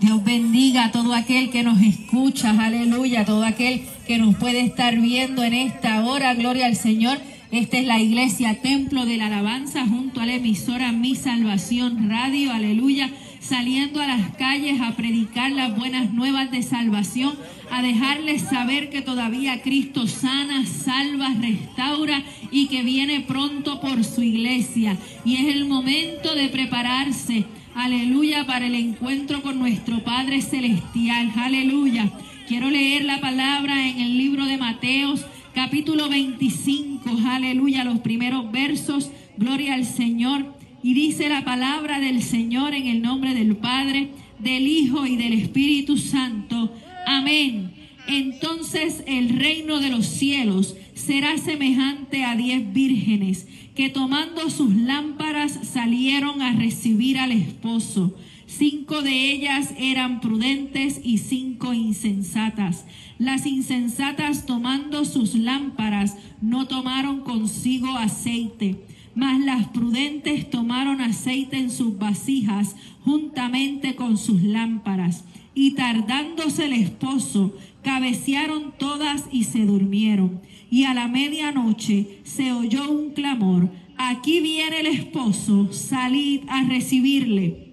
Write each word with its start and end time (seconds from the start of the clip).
Dios 0.00 0.24
bendiga 0.24 0.86
a 0.86 0.92
todo 0.92 1.12
aquel 1.12 1.50
que 1.50 1.62
nos 1.62 1.82
escucha, 1.82 2.50
aleluya, 2.58 3.26
todo 3.26 3.44
aquel 3.44 3.82
que 4.06 4.16
nos 4.16 4.34
puede 4.36 4.62
estar 4.62 4.98
viendo 4.98 5.44
en 5.44 5.52
esta 5.52 6.02
hora, 6.06 6.32
gloria 6.32 6.64
al 6.64 6.76
Señor. 6.76 7.18
Esta 7.52 7.76
es 7.76 7.86
la 7.86 8.00
iglesia 8.00 8.62
Templo 8.62 9.04
de 9.04 9.18
la 9.18 9.26
Alabanza 9.26 9.86
junto 9.86 10.22
a 10.22 10.26
la 10.26 10.34
emisora 10.34 10.92
Mi 10.92 11.16
Salvación 11.16 12.08
Radio, 12.08 12.50
aleluya, 12.50 13.10
saliendo 13.40 14.00
a 14.00 14.06
las 14.06 14.36
calles 14.36 14.80
a 14.80 14.96
predicar 14.96 15.50
las 15.50 15.76
buenas 15.76 16.14
nuevas 16.14 16.50
de 16.50 16.62
salvación, 16.62 17.34
a 17.70 17.82
dejarles 17.82 18.40
saber 18.40 18.88
que 18.88 19.02
todavía 19.02 19.60
Cristo 19.60 20.06
sana, 20.06 20.64
salva, 20.64 21.34
restaura 21.38 22.22
y 22.50 22.68
que 22.68 22.82
viene 22.82 23.20
pronto 23.20 23.82
por 23.82 24.02
su 24.04 24.22
iglesia. 24.22 24.96
Y 25.26 25.36
es 25.36 25.54
el 25.54 25.66
momento 25.66 26.34
de 26.34 26.48
prepararse 26.48 27.44
Aleluya 27.82 28.44
para 28.44 28.66
el 28.66 28.74
encuentro 28.74 29.40
con 29.40 29.58
nuestro 29.58 30.04
Padre 30.04 30.42
Celestial. 30.42 31.32
Aleluya. 31.34 32.12
Quiero 32.46 32.68
leer 32.68 33.06
la 33.06 33.22
palabra 33.22 33.88
en 33.88 34.00
el 34.00 34.18
libro 34.18 34.44
de 34.44 34.58
Mateos, 34.58 35.24
capítulo 35.54 36.10
25. 36.10 37.08
Aleluya, 37.26 37.84
los 37.84 38.00
primeros 38.00 38.52
versos. 38.52 39.10
Gloria 39.38 39.72
al 39.72 39.86
Señor. 39.86 40.54
Y 40.82 40.92
dice 40.92 41.30
la 41.30 41.42
palabra 41.42 42.00
del 42.00 42.22
Señor 42.22 42.74
en 42.74 42.86
el 42.86 43.00
nombre 43.00 43.32
del 43.32 43.56
Padre, 43.56 44.10
del 44.38 44.66
Hijo 44.66 45.06
y 45.06 45.16
del 45.16 45.32
Espíritu 45.32 45.96
Santo. 45.96 46.74
Amén. 47.06 47.72
Entonces 48.06 49.02
el 49.06 49.30
reino 49.30 49.80
de 49.80 49.88
los 49.88 50.04
cielos 50.04 50.76
será 51.00 51.38
semejante 51.38 52.24
a 52.24 52.36
diez 52.36 52.72
vírgenes 52.72 53.48
que 53.74 53.88
tomando 53.88 54.50
sus 54.50 54.74
lámparas 54.74 55.58
salieron 55.62 56.42
a 56.42 56.52
recibir 56.52 57.18
al 57.18 57.32
esposo. 57.32 58.14
Cinco 58.46 59.00
de 59.02 59.32
ellas 59.32 59.72
eran 59.78 60.20
prudentes 60.20 61.00
y 61.02 61.18
cinco 61.18 61.72
insensatas. 61.72 62.84
Las 63.18 63.46
insensatas 63.46 64.44
tomando 64.44 65.04
sus 65.04 65.34
lámparas 65.34 66.16
no 66.42 66.66
tomaron 66.66 67.20
consigo 67.20 67.96
aceite, 67.96 68.76
mas 69.14 69.40
las 69.40 69.68
prudentes 69.68 70.50
tomaron 70.50 71.00
aceite 71.00 71.56
en 71.56 71.70
sus 71.70 71.98
vasijas 71.98 72.76
juntamente 73.04 73.94
con 73.94 74.18
sus 74.18 74.42
lámparas. 74.42 75.24
Y 75.54 75.72
tardándose 75.72 76.66
el 76.66 76.72
esposo, 76.74 77.54
cabecearon 77.82 78.72
todas 78.78 79.24
y 79.32 79.44
se 79.44 79.64
durmieron 79.64 80.40
y 80.70 80.84
a 80.84 80.94
la 80.94 81.08
medianoche 81.08 82.20
se 82.22 82.52
oyó 82.52 82.90
un 82.90 83.10
clamor, 83.10 83.70
aquí 83.96 84.40
viene 84.40 84.80
el 84.80 84.86
esposo, 84.86 85.72
salid 85.72 86.42
a 86.48 86.62
recibirle. 86.64 87.70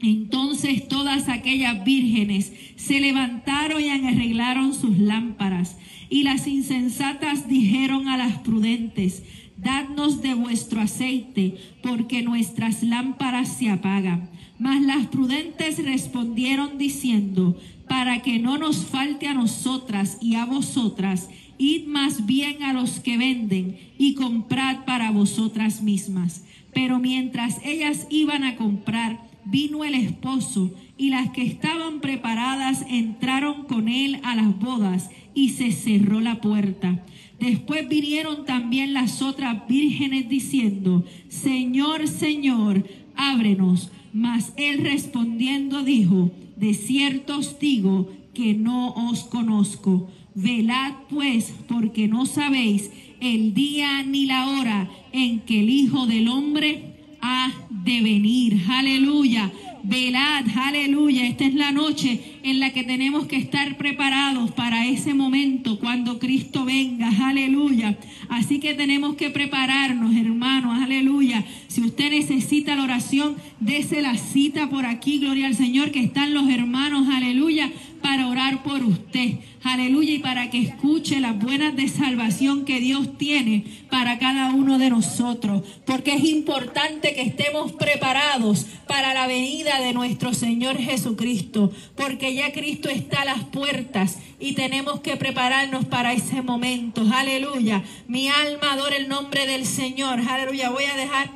Entonces 0.00 0.86
todas 0.88 1.28
aquellas 1.28 1.84
vírgenes 1.84 2.52
se 2.76 3.00
levantaron 3.00 3.82
y 3.82 3.90
arreglaron 3.90 4.72
sus 4.74 4.98
lámparas. 4.98 5.76
Y 6.08 6.22
las 6.22 6.46
insensatas 6.46 7.48
dijeron 7.48 8.08
a 8.08 8.16
las 8.16 8.38
prudentes, 8.38 9.24
dadnos 9.58 10.22
de 10.22 10.34
vuestro 10.34 10.80
aceite, 10.80 11.56
porque 11.82 12.22
nuestras 12.22 12.82
lámparas 12.82 13.48
se 13.48 13.68
apagan. 13.68 14.30
Mas 14.58 14.80
las 14.82 15.06
prudentes 15.08 15.84
respondieron 15.84 16.78
diciendo, 16.78 17.58
para 17.88 18.22
que 18.22 18.38
no 18.38 18.58
nos 18.58 18.84
falte 18.84 19.26
a 19.26 19.34
nosotras 19.34 20.18
y 20.20 20.34
a 20.34 20.44
vosotras, 20.44 21.28
id 21.58 21.86
más 21.86 22.26
bien 22.26 22.62
a 22.62 22.72
los 22.72 23.00
que 23.00 23.18
venden 23.18 23.78
y 23.98 24.14
comprad 24.14 24.84
para 24.84 25.10
vosotras 25.10 25.82
mismas. 25.82 26.44
Pero 26.72 26.98
mientras 26.98 27.58
ellas 27.64 28.06
iban 28.10 28.44
a 28.44 28.56
comprar, 28.56 29.26
vino 29.44 29.84
el 29.84 29.94
esposo 29.94 30.72
y 30.96 31.10
las 31.10 31.30
que 31.30 31.42
estaban 31.42 32.00
preparadas 32.00 32.84
entraron 32.88 33.64
con 33.64 33.88
él 33.88 34.20
a 34.22 34.36
las 34.36 34.58
bodas 34.58 35.10
y 35.34 35.50
se 35.50 35.72
cerró 35.72 36.20
la 36.20 36.40
puerta. 36.40 37.04
Después 37.40 37.88
vinieron 37.88 38.44
también 38.44 38.92
las 38.92 39.22
otras 39.22 39.66
vírgenes 39.68 40.28
diciendo, 40.28 41.04
Señor, 41.28 42.08
Señor, 42.08 42.84
ábrenos. 43.16 43.90
Mas 44.12 44.52
él 44.56 44.78
respondiendo 44.78 45.84
dijo, 45.84 46.32
de 46.58 46.74
cierto 46.74 47.38
os 47.38 47.58
digo 47.58 48.10
que 48.34 48.54
no 48.54 48.94
os 49.10 49.24
conozco. 49.24 50.08
Velad 50.34 50.92
pues, 51.08 51.54
porque 51.68 52.08
no 52.08 52.26
sabéis 52.26 52.90
el 53.20 53.54
día 53.54 54.02
ni 54.02 54.26
la 54.26 54.48
hora 54.48 54.90
en 55.12 55.40
que 55.40 55.60
el 55.60 55.70
Hijo 55.70 56.06
del 56.06 56.28
Hombre 56.28 57.16
ha 57.20 57.52
de 57.70 58.00
venir. 58.02 58.60
Aleluya. 58.68 59.52
Velad, 59.82 60.44
aleluya. 60.56 61.26
Esta 61.26 61.44
es 61.44 61.54
la 61.54 61.72
noche 61.72 62.20
en 62.42 62.60
la 62.60 62.72
que 62.72 62.84
tenemos 62.84 63.26
que 63.26 63.36
estar 63.36 63.76
preparados 63.76 64.50
para 64.52 64.86
ese 64.86 65.14
momento 65.14 65.78
cuando 65.78 66.18
Cristo 66.18 66.64
venga. 66.64 67.10
Aleluya. 67.28 67.98
Así 68.28 68.60
que 68.60 68.74
tenemos 68.74 69.16
que 69.16 69.30
prepararnos, 69.30 70.14
hermanos. 70.16 70.82
Aleluya. 70.82 71.44
Si 71.68 71.82
usted 71.82 72.10
necesita 72.10 72.76
la 72.76 72.84
oración, 72.84 73.36
dese 73.60 74.02
la 74.02 74.16
cita 74.16 74.68
por 74.68 74.86
aquí. 74.86 75.18
Gloria 75.18 75.46
al 75.46 75.54
Señor 75.54 75.90
que 75.90 76.00
están 76.00 76.34
los 76.34 76.48
hermanos. 76.48 77.08
Aleluya 77.08 77.70
para 78.02 78.28
orar 78.28 78.62
por 78.62 78.82
usted. 78.82 79.34
Aleluya. 79.62 80.14
Y 80.14 80.18
para 80.18 80.50
que 80.50 80.60
escuche 80.60 81.20
las 81.20 81.38
buenas 81.38 81.76
de 81.76 81.88
salvación 81.88 82.64
que 82.64 82.80
Dios 82.80 83.18
tiene 83.18 83.64
para 83.90 84.18
cada 84.18 84.50
uno 84.50 84.78
de 84.78 84.90
nosotros. 84.90 85.62
Porque 85.84 86.14
es 86.14 86.24
importante 86.24 87.14
que 87.14 87.22
estemos 87.22 87.72
preparados 87.72 88.66
para 88.86 89.14
la 89.14 89.26
venida 89.26 89.80
de 89.80 89.92
nuestro 89.92 90.34
Señor 90.34 90.78
Jesucristo. 90.78 91.72
Porque 91.96 92.34
ya 92.34 92.52
Cristo 92.52 92.88
está 92.88 93.22
a 93.22 93.26
las 93.26 93.44
puertas 93.44 94.18
y 94.40 94.52
tenemos 94.52 95.00
que 95.00 95.16
prepararnos 95.16 95.84
para 95.84 96.12
ese 96.12 96.42
momento. 96.42 97.04
Aleluya. 97.12 97.82
Mi 98.06 98.28
alma 98.28 98.72
adora 98.72 98.96
el 98.96 99.08
nombre 99.08 99.46
del 99.46 99.66
Señor. 99.66 100.20
Aleluya. 100.20 100.70
Voy 100.70 100.84
a 100.84 100.96
dejar 100.96 101.30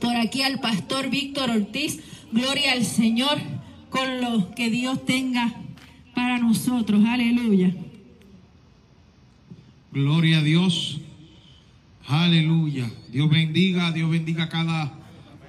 por 0.00 0.16
aquí 0.16 0.42
al 0.42 0.60
pastor 0.60 1.10
Víctor 1.10 1.50
Ortiz. 1.50 2.00
Gloria 2.32 2.72
al 2.72 2.84
Señor 2.84 3.38
con 3.90 4.20
lo 4.20 4.52
que 4.56 4.70
Dios 4.70 5.04
tenga 5.04 5.54
para 6.14 6.38
nosotros. 6.38 7.04
Aleluya. 7.04 7.74
Gloria 9.92 10.38
a 10.38 10.42
Dios. 10.42 11.00
Aleluya. 12.06 12.90
Dios 13.10 13.30
bendiga, 13.30 13.92
Dios 13.92 14.10
bendiga 14.10 14.44
a 14.44 14.48
cada 14.48 14.92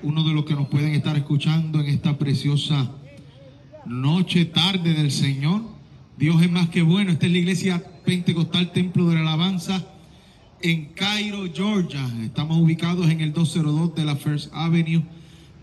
uno 0.02 0.24
de 0.24 0.34
los 0.34 0.46
que 0.46 0.54
nos 0.54 0.68
pueden 0.68 0.94
estar 0.94 1.18
escuchando 1.18 1.80
en 1.80 1.88
esta 1.88 2.18
preciosa 2.18 2.92
noche, 3.86 4.46
tarde 4.46 4.94
del 4.94 5.12
Señor. 5.12 5.64
Dios 6.18 6.42
es 6.42 6.52
más 6.52 6.70
que 6.70 6.82
bueno. 6.82 7.12
Esta 7.12 7.26
es 7.26 7.32
la 7.32 7.38
iglesia 7.40 7.84
pentecostal 8.06 8.72
Templo 8.72 9.10
de 9.10 9.16
la 9.16 9.22
Alabanza 9.22 9.84
en 10.62 10.86
Cairo, 10.94 11.46
Georgia. 11.54 12.08
Estamos 12.24 12.58
ubicados 12.58 13.10
en 13.10 13.22
el 13.22 13.34
202 13.34 13.96
de 13.96 14.06
la 14.06 14.16
First 14.16 14.52
Avenue 14.54 15.04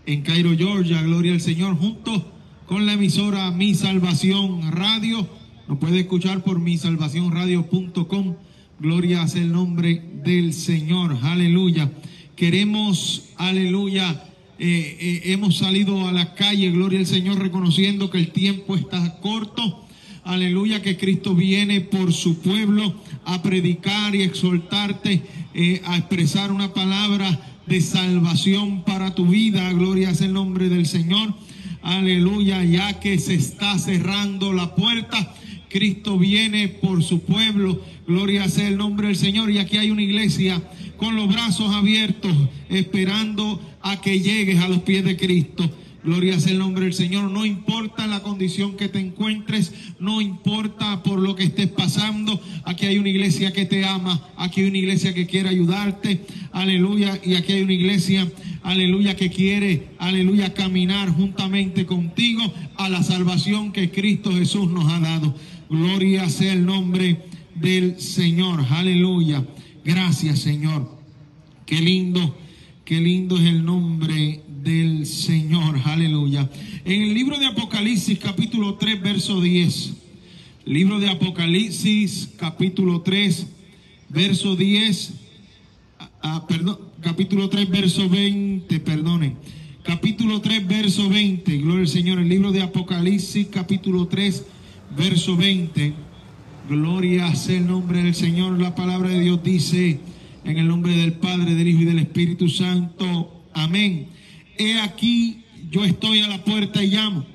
en 0.05 0.21
Cairo, 0.21 0.55
Georgia. 0.55 1.01
Gloria 1.01 1.33
al 1.33 1.41
Señor. 1.41 1.77
Juntos 1.77 2.23
con 2.67 2.85
la 2.85 2.93
emisora 2.93 3.51
Mi 3.51 3.73
Salvación 3.73 4.71
Radio. 4.71 5.27
Nos 5.67 5.77
puede 5.79 6.01
escuchar 6.01 6.43
por 6.43 6.59
misalvacionradio.com. 6.59 8.35
Gloria 8.79 9.27
sea 9.27 9.41
el 9.41 9.51
nombre 9.51 10.01
del 10.23 10.53
Señor. 10.53 11.17
Aleluya. 11.23 11.91
Queremos, 12.35 13.29
aleluya. 13.37 14.23
Eh, 14.59 14.97
eh, 14.99 15.21
hemos 15.25 15.57
salido 15.57 16.07
a 16.07 16.11
la 16.11 16.35
calle, 16.35 16.71
gloria 16.71 16.99
al 16.99 17.05
Señor, 17.05 17.39
reconociendo 17.39 18.09
que 18.09 18.19
el 18.19 18.31
tiempo 18.31 18.75
está 18.75 19.19
corto. 19.19 19.85
Aleluya, 20.23 20.81
que 20.81 20.97
Cristo 20.97 21.35
viene 21.35 21.81
por 21.81 22.13
su 22.13 22.39
pueblo 22.39 22.95
a 23.25 23.41
predicar 23.41 24.15
y 24.15 24.21
exhortarte, 24.21 25.21
eh, 25.53 25.81
a 25.85 25.97
expresar 25.97 26.51
una 26.51 26.73
palabra 26.73 27.41
de 27.67 27.81
salvación 27.81 28.83
para 28.83 29.13
tu 29.15 29.27
vida. 29.27 29.71
Gloria 29.73 30.13
sea 30.15 30.27
el 30.27 30.33
nombre 30.33 30.69
del 30.69 30.85
Señor. 30.85 31.33
Aleluya, 31.83 32.63
ya 32.63 32.99
que 33.01 33.19
se 33.19 33.33
está 33.33 33.77
cerrando 33.77 34.53
la 34.53 34.73
puerta. 34.73 35.35
Cristo 35.69 36.17
viene 36.17 36.69
por 36.69 37.03
su 37.03 37.21
pueblo. 37.21 37.81
Gloria 38.07 38.47
sea 38.47 38.69
el 38.69 38.77
nombre 38.77 39.07
del 39.07 39.17
Señor. 39.17 39.51
Y 39.51 39.57
aquí 39.57 39.77
hay 39.77 39.91
una 39.91 40.01
iglesia 40.01 40.63
con 40.95 41.17
los 41.17 41.27
brazos 41.27 41.73
abiertos, 41.75 42.33
esperando 42.69 43.61
a 43.81 43.99
que 43.99 44.21
llegues 44.21 44.61
a 44.61 44.69
los 44.69 44.79
pies 44.79 45.03
de 45.03 45.17
Cristo. 45.17 45.69
Gloria 46.03 46.37
sea 46.39 46.51
el 46.51 46.59
nombre 46.59 46.83
del 46.83 46.93
Señor. 46.93 47.31
No 47.31 47.45
importa 47.45 48.07
la 48.07 48.21
condición 48.21 48.75
que 48.75 48.89
te 48.89 48.99
encuentres, 48.99 49.73
no 49.99 50.21
importa 50.21 51.01
por 51.01 51.19
lo 51.19 51.35
que 51.35 51.45
estés 51.45 51.69
pasando. 51.69 52.41
Aquí 52.65 52.85
hay 52.85 52.97
una 52.97 53.09
iglesia 53.09 53.53
que 53.53 53.65
te 53.65 53.85
ama, 53.85 54.21
aquí 54.35 54.61
hay 54.61 54.67
una 54.67 54.77
iglesia 54.77 55.13
que 55.13 55.25
quiere 55.25 55.49
ayudarte. 55.49 56.25
Aleluya. 56.51 57.19
Y 57.23 57.35
aquí 57.35 57.53
hay 57.53 57.61
una 57.61 57.73
iglesia, 57.73 58.29
aleluya, 58.63 59.15
que 59.15 59.29
quiere, 59.29 59.87
aleluya, 59.97 60.53
caminar 60.53 61.09
juntamente 61.09 61.85
contigo 61.85 62.43
a 62.75 62.89
la 62.89 63.01
salvación 63.01 63.71
que 63.71 63.89
Cristo 63.89 64.31
Jesús 64.31 64.69
nos 64.69 64.91
ha 64.91 64.99
dado. 64.99 65.35
Gloria 65.69 66.29
sea 66.29 66.53
el 66.53 66.65
nombre 66.65 67.21
del 67.55 67.99
Señor. 67.99 68.65
Aleluya. 68.69 69.45
Gracias, 69.85 70.39
Señor. 70.39 70.97
Qué 71.65 71.81
lindo, 71.81 72.37
qué 72.83 72.99
lindo 72.99 73.37
es 73.37 73.45
el 73.45 73.63
nombre 73.63 74.42
del 74.63 75.05
Señor. 75.05 75.79
Aleluya. 75.83 76.49
En 76.85 77.01
el 77.01 77.13
libro 77.13 77.37
de 77.37 77.47
Apocalipsis 77.47 78.17
capítulo 78.17 78.75
3, 78.75 79.01
verso 79.01 79.41
10. 79.41 79.93
Libro 80.65 80.99
de 80.99 81.09
Apocalipsis 81.09 82.29
capítulo 82.37 83.01
3, 83.01 83.47
verso 84.09 84.55
10. 84.55 85.13
Ah, 86.21 86.45
perdón, 86.47 86.79
capítulo 87.01 87.49
3, 87.49 87.69
verso 87.69 88.07
20, 88.07 88.79
perdonen. 88.79 89.35
Capítulo 89.83 90.39
3, 90.39 90.65
verso 90.65 91.09
20. 91.09 91.57
Gloria 91.57 91.81
al 91.81 91.87
Señor. 91.89 92.19
El 92.19 92.29
libro 92.29 92.53
de 92.53 92.61
Apocalipsis 92.61 93.47
capítulo 93.47 94.07
3, 94.07 94.45
verso 94.95 95.35
20. 95.35 95.93
Gloria 96.69 97.35
sea 97.35 97.57
el 97.57 97.67
nombre 97.67 98.01
del 98.01 98.15
Señor. 98.15 98.57
La 98.61 98.75
palabra 98.75 99.09
de 99.09 99.19
Dios 99.19 99.43
dice 99.43 99.99
en 100.45 100.57
el 100.57 100.67
nombre 100.69 100.95
del 100.95 101.13
Padre, 101.13 101.53
del 101.53 101.67
Hijo 101.67 101.81
y 101.81 101.85
del 101.85 101.99
Espíritu 101.99 102.47
Santo. 102.47 103.43
Amén. 103.53 104.12
He 104.57 104.79
aquí, 104.79 105.43
yo 105.69 105.83
estoy 105.83 106.21
a 106.21 106.27
la 106.27 106.43
puerta 106.43 106.83
y 106.83 106.91
llamo. 106.91 107.25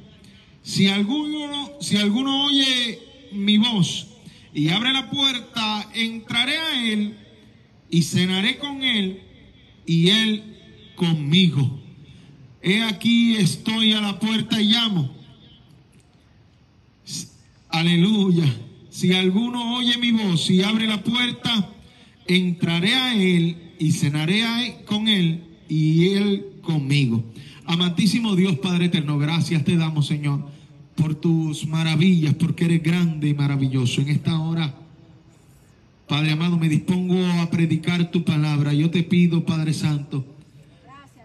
Si 0.63 0.89
alguno, 0.89 1.73
si 1.81 1.97
alguno 1.97 2.45
oye 2.45 2.99
mi 3.33 3.59
voz 3.59 4.09
y 4.53 4.69
abre 4.69 4.93
la 4.93 5.11
puerta, 5.11 5.89
entraré 5.95 6.57
a 6.59 6.93
él 6.93 7.17
y 7.91 8.03
cenaré 8.03 8.59
con 8.59 8.83
él 8.83 9.23
y 9.87 10.11
él 10.11 10.57
conmigo. 10.95 11.81
He 12.61 12.83
aquí, 12.83 13.37
estoy 13.37 13.93
a 13.93 14.01
la 14.01 14.19
puerta 14.19 14.61
y 14.61 14.73
llamo. 14.73 15.11
Aleluya. 17.71 18.45
Si 18.91 19.13
alguno 19.13 19.77
oye 19.77 19.97
mi 19.99 20.11
voz 20.11 20.51
y 20.51 20.63
abre 20.63 20.87
la 20.87 21.03
puerta, 21.03 21.71
entraré 22.27 22.95
a 22.95 23.15
él 23.15 23.57
y 23.79 23.93
cenaré 23.93 24.83
con 24.87 25.09
él 25.09 25.45
y 25.69 26.09
él 26.11 26.47
conmigo. 26.69 27.25
Amantísimo 27.65 28.37
Dios 28.37 28.59
Padre 28.59 28.87
eterno, 28.87 29.17
gracias 29.19 29.65
te 29.65 29.77
damos 29.79 30.07
Señor 30.07 30.45
por 30.95 31.15
tus 31.15 31.67
maravillas, 31.67 32.35
porque 32.35 32.67
eres 32.67 32.83
grande 32.83 33.29
y 33.29 33.35
maravilloso. 33.35 34.03
En 34.03 34.09
esta 34.09 34.39
hora, 34.39 34.75
Padre 36.07 36.33
amado, 36.33 36.59
me 36.59 36.69
dispongo 36.69 37.15
a 37.41 37.49
predicar 37.49 38.11
tu 38.11 38.23
palabra. 38.23 38.75
Yo 38.75 38.91
te 38.91 39.03
pido, 39.03 39.47
Padre 39.47 39.73
Santo, 39.73 40.27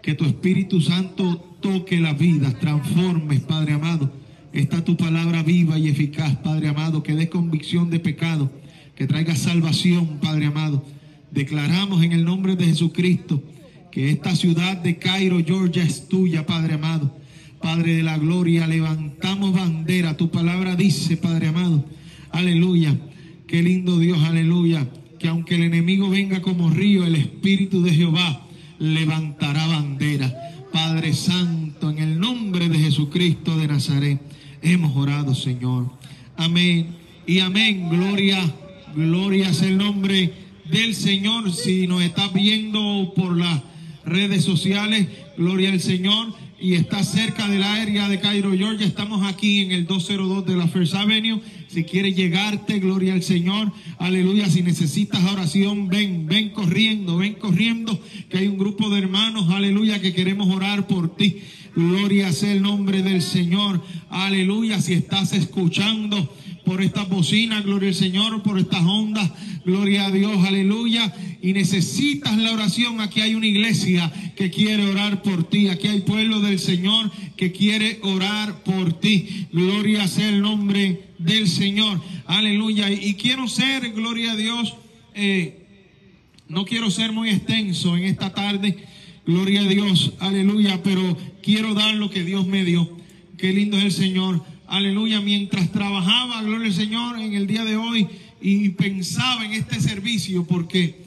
que 0.02 0.14
tu 0.14 0.24
Espíritu 0.24 0.80
Santo 0.80 1.56
toque 1.60 2.00
la 2.00 2.14
vida, 2.14 2.58
transformes, 2.58 3.40
Padre 3.40 3.74
amado. 3.74 4.10
Está 4.52 4.82
tu 4.82 4.96
palabra 4.96 5.42
viva 5.42 5.78
y 5.78 5.88
eficaz, 5.88 6.36
Padre 6.36 6.68
amado, 6.68 7.02
que 7.02 7.14
dé 7.14 7.28
convicción 7.28 7.90
de 7.90 8.00
pecado, 8.00 8.50
que 8.94 9.06
traiga 9.06 9.34
salvación, 9.34 10.20
Padre 10.22 10.46
amado. 10.46 10.84
Declaramos 11.32 12.02
en 12.02 12.12
el 12.12 12.24
nombre 12.24 12.56
de 12.56 12.64
Jesucristo 12.64 13.42
que 13.94 14.10
esta 14.10 14.34
ciudad 14.34 14.78
de 14.78 14.98
Cairo, 14.98 15.38
Georgia, 15.46 15.84
es 15.84 16.08
tuya, 16.08 16.44
Padre 16.44 16.74
amado. 16.74 17.16
Padre 17.62 17.94
de 17.94 18.02
la 18.02 18.18
gloria, 18.18 18.66
levantamos 18.66 19.52
bandera. 19.52 20.16
Tu 20.16 20.32
palabra 20.32 20.74
dice, 20.74 21.16
Padre 21.16 21.46
amado, 21.46 21.84
aleluya. 22.32 22.98
Qué 23.46 23.62
lindo 23.62 24.00
Dios, 24.00 24.18
aleluya. 24.24 24.88
Que 25.20 25.28
aunque 25.28 25.54
el 25.54 25.62
enemigo 25.62 26.10
venga 26.10 26.42
como 26.42 26.70
río, 26.70 27.04
el 27.04 27.14
Espíritu 27.14 27.82
de 27.82 27.92
Jehová 27.92 28.44
levantará 28.80 29.64
bandera. 29.68 30.34
Padre 30.72 31.12
Santo, 31.12 31.88
en 31.90 31.98
el 31.98 32.18
nombre 32.18 32.68
de 32.68 32.80
Jesucristo 32.80 33.56
de 33.56 33.68
Nazaret, 33.68 34.20
hemos 34.60 34.96
orado, 34.96 35.36
Señor. 35.36 35.88
Amén 36.36 36.96
y 37.28 37.38
amén. 37.38 37.90
Gloria, 37.90 38.40
gloria 38.96 39.50
es 39.50 39.62
el 39.62 39.78
nombre 39.78 40.32
del 40.68 40.96
Señor. 40.96 41.52
Si 41.52 41.86
nos 41.86 42.02
está 42.02 42.26
viendo 42.26 43.12
por 43.14 43.36
las 43.36 43.62
redes 44.04 44.44
sociales, 44.44 45.08
gloria 45.36 45.70
al 45.70 45.80
Señor. 45.80 46.34
Y 46.60 46.74
está 46.74 47.04
cerca 47.04 47.48
del 47.48 47.62
área 47.62 48.08
de 48.08 48.20
Cairo, 48.20 48.56
Georgia. 48.56 48.86
Estamos 48.86 49.26
aquí 49.26 49.60
en 49.60 49.72
el 49.72 49.86
202 49.86 50.46
de 50.46 50.56
la 50.56 50.66
First 50.68 50.94
Avenue. 50.94 51.40
Si 51.68 51.84
quieres 51.84 52.16
llegarte, 52.16 52.78
gloria 52.78 53.12
al 53.12 53.22
Señor. 53.22 53.72
Aleluya. 53.98 54.48
Si 54.48 54.62
necesitas 54.62 55.22
oración, 55.30 55.88
ven, 55.88 56.26
ven 56.26 56.50
corriendo, 56.50 57.18
ven 57.18 57.34
corriendo. 57.34 58.00
Que 58.30 58.38
hay 58.38 58.46
un 58.46 58.56
grupo 58.56 58.88
de 58.88 59.00
hermanos, 59.00 59.50
aleluya, 59.50 60.00
que 60.00 60.14
queremos 60.14 60.48
orar 60.54 60.86
por 60.86 61.14
ti. 61.16 61.38
Gloria 61.74 62.32
sea 62.32 62.52
el 62.52 62.62
nombre 62.62 63.02
del 63.02 63.20
Señor. 63.20 63.82
Aleluya. 64.08 64.80
Si 64.80 64.94
estás 64.94 65.32
escuchando 65.32 66.30
por 66.64 66.82
estas 66.82 67.08
bocinas, 67.08 67.64
gloria 67.64 67.90
al 67.90 67.94
Señor, 67.94 68.42
por 68.42 68.58
estas 68.58 68.82
ondas, 68.82 69.30
gloria 69.64 70.06
a 70.06 70.10
Dios, 70.10 70.44
aleluya. 70.46 71.12
Y 71.44 71.52
necesitas 71.52 72.38
la 72.38 72.52
oración, 72.52 73.02
aquí 73.02 73.20
hay 73.20 73.34
una 73.34 73.46
iglesia 73.46 74.10
que 74.34 74.48
quiere 74.48 74.86
orar 74.86 75.20
por 75.20 75.44
ti, 75.44 75.68
aquí 75.68 75.88
hay 75.88 76.00
pueblo 76.00 76.40
del 76.40 76.58
Señor 76.58 77.12
que 77.36 77.52
quiere 77.52 77.98
orar 78.00 78.64
por 78.64 78.98
ti. 78.98 79.46
Gloria 79.52 80.08
sea 80.08 80.30
el 80.30 80.40
nombre 80.40 81.02
del 81.18 81.46
Señor, 81.46 82.00
aleluya. 82.24 82.90
Y 82.90 83.12
quiero 83.16 83.46
ser, 83.46 83.92
gloria 83.92 84.32
a 84.32 84.36
Dios, 84.36 84.74
eh, 85.14 85.66
no 86.48 86.64
quiero 86.64 86.90
ser 86.90 87.12
muy 87.12 87.28
extenso 87.28 87.94
en 87.94 88.04
esta 88.04 88.32
tarde, 88.32 88.78
gloria 89.26 89.60
a 89.60 89.68
Dios, 89.68 90.14
aleluya, 90.20 90.82
pero 90.82 91.14
quiero 91.42 91.74
dar 91.74 91.94
lo 91.94 92.08
que 92.08 92.24
Dios 92.24 92.46
me 92.46 92.64
dio. 92.64 92.90
Qué 93.36 93.52
lindo 93.52 93.76
es 93.76 93.84
el 93.84 93.92
Señor. 93.92 94.42
Aleluya, 94.66 95.20
mientras 95.20 95.70
trabajaba, 95.70 96.42
gloria 96.42 96.68
al 96.68 96.72
Señor, 96.74 97.20
en 97.20 97.34
el 97.34 97.46
día 97.46 97.66
de 97.66 97.76
hoy 97.76 98.08
y 98.40 98.70
pensaba 98.70 99.44
en 99.44 99.52
este 99.52 99.78
servicio, 99.78 100.46
porque 100.46 101.03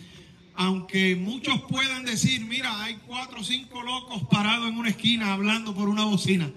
aunque 0.58 1.16
muchos 1.16 1.62
puedan 1.70 2.04
decir, 2.04 2.44
mira, 2.44 2.84
hay 2.84 2.96
cuatro 3.06 3.42
o 3.42 3.44
cinco 3.44 3.84
locos 3.84 4.24
parados 4.24 4.68
en 4.68 4.78
una 4.78 4.90
esquina 4.90 5.34
hablando 5.34 5.76
por 5.76 5.88
una 5.88 6.06
bocina, 6.06 6.52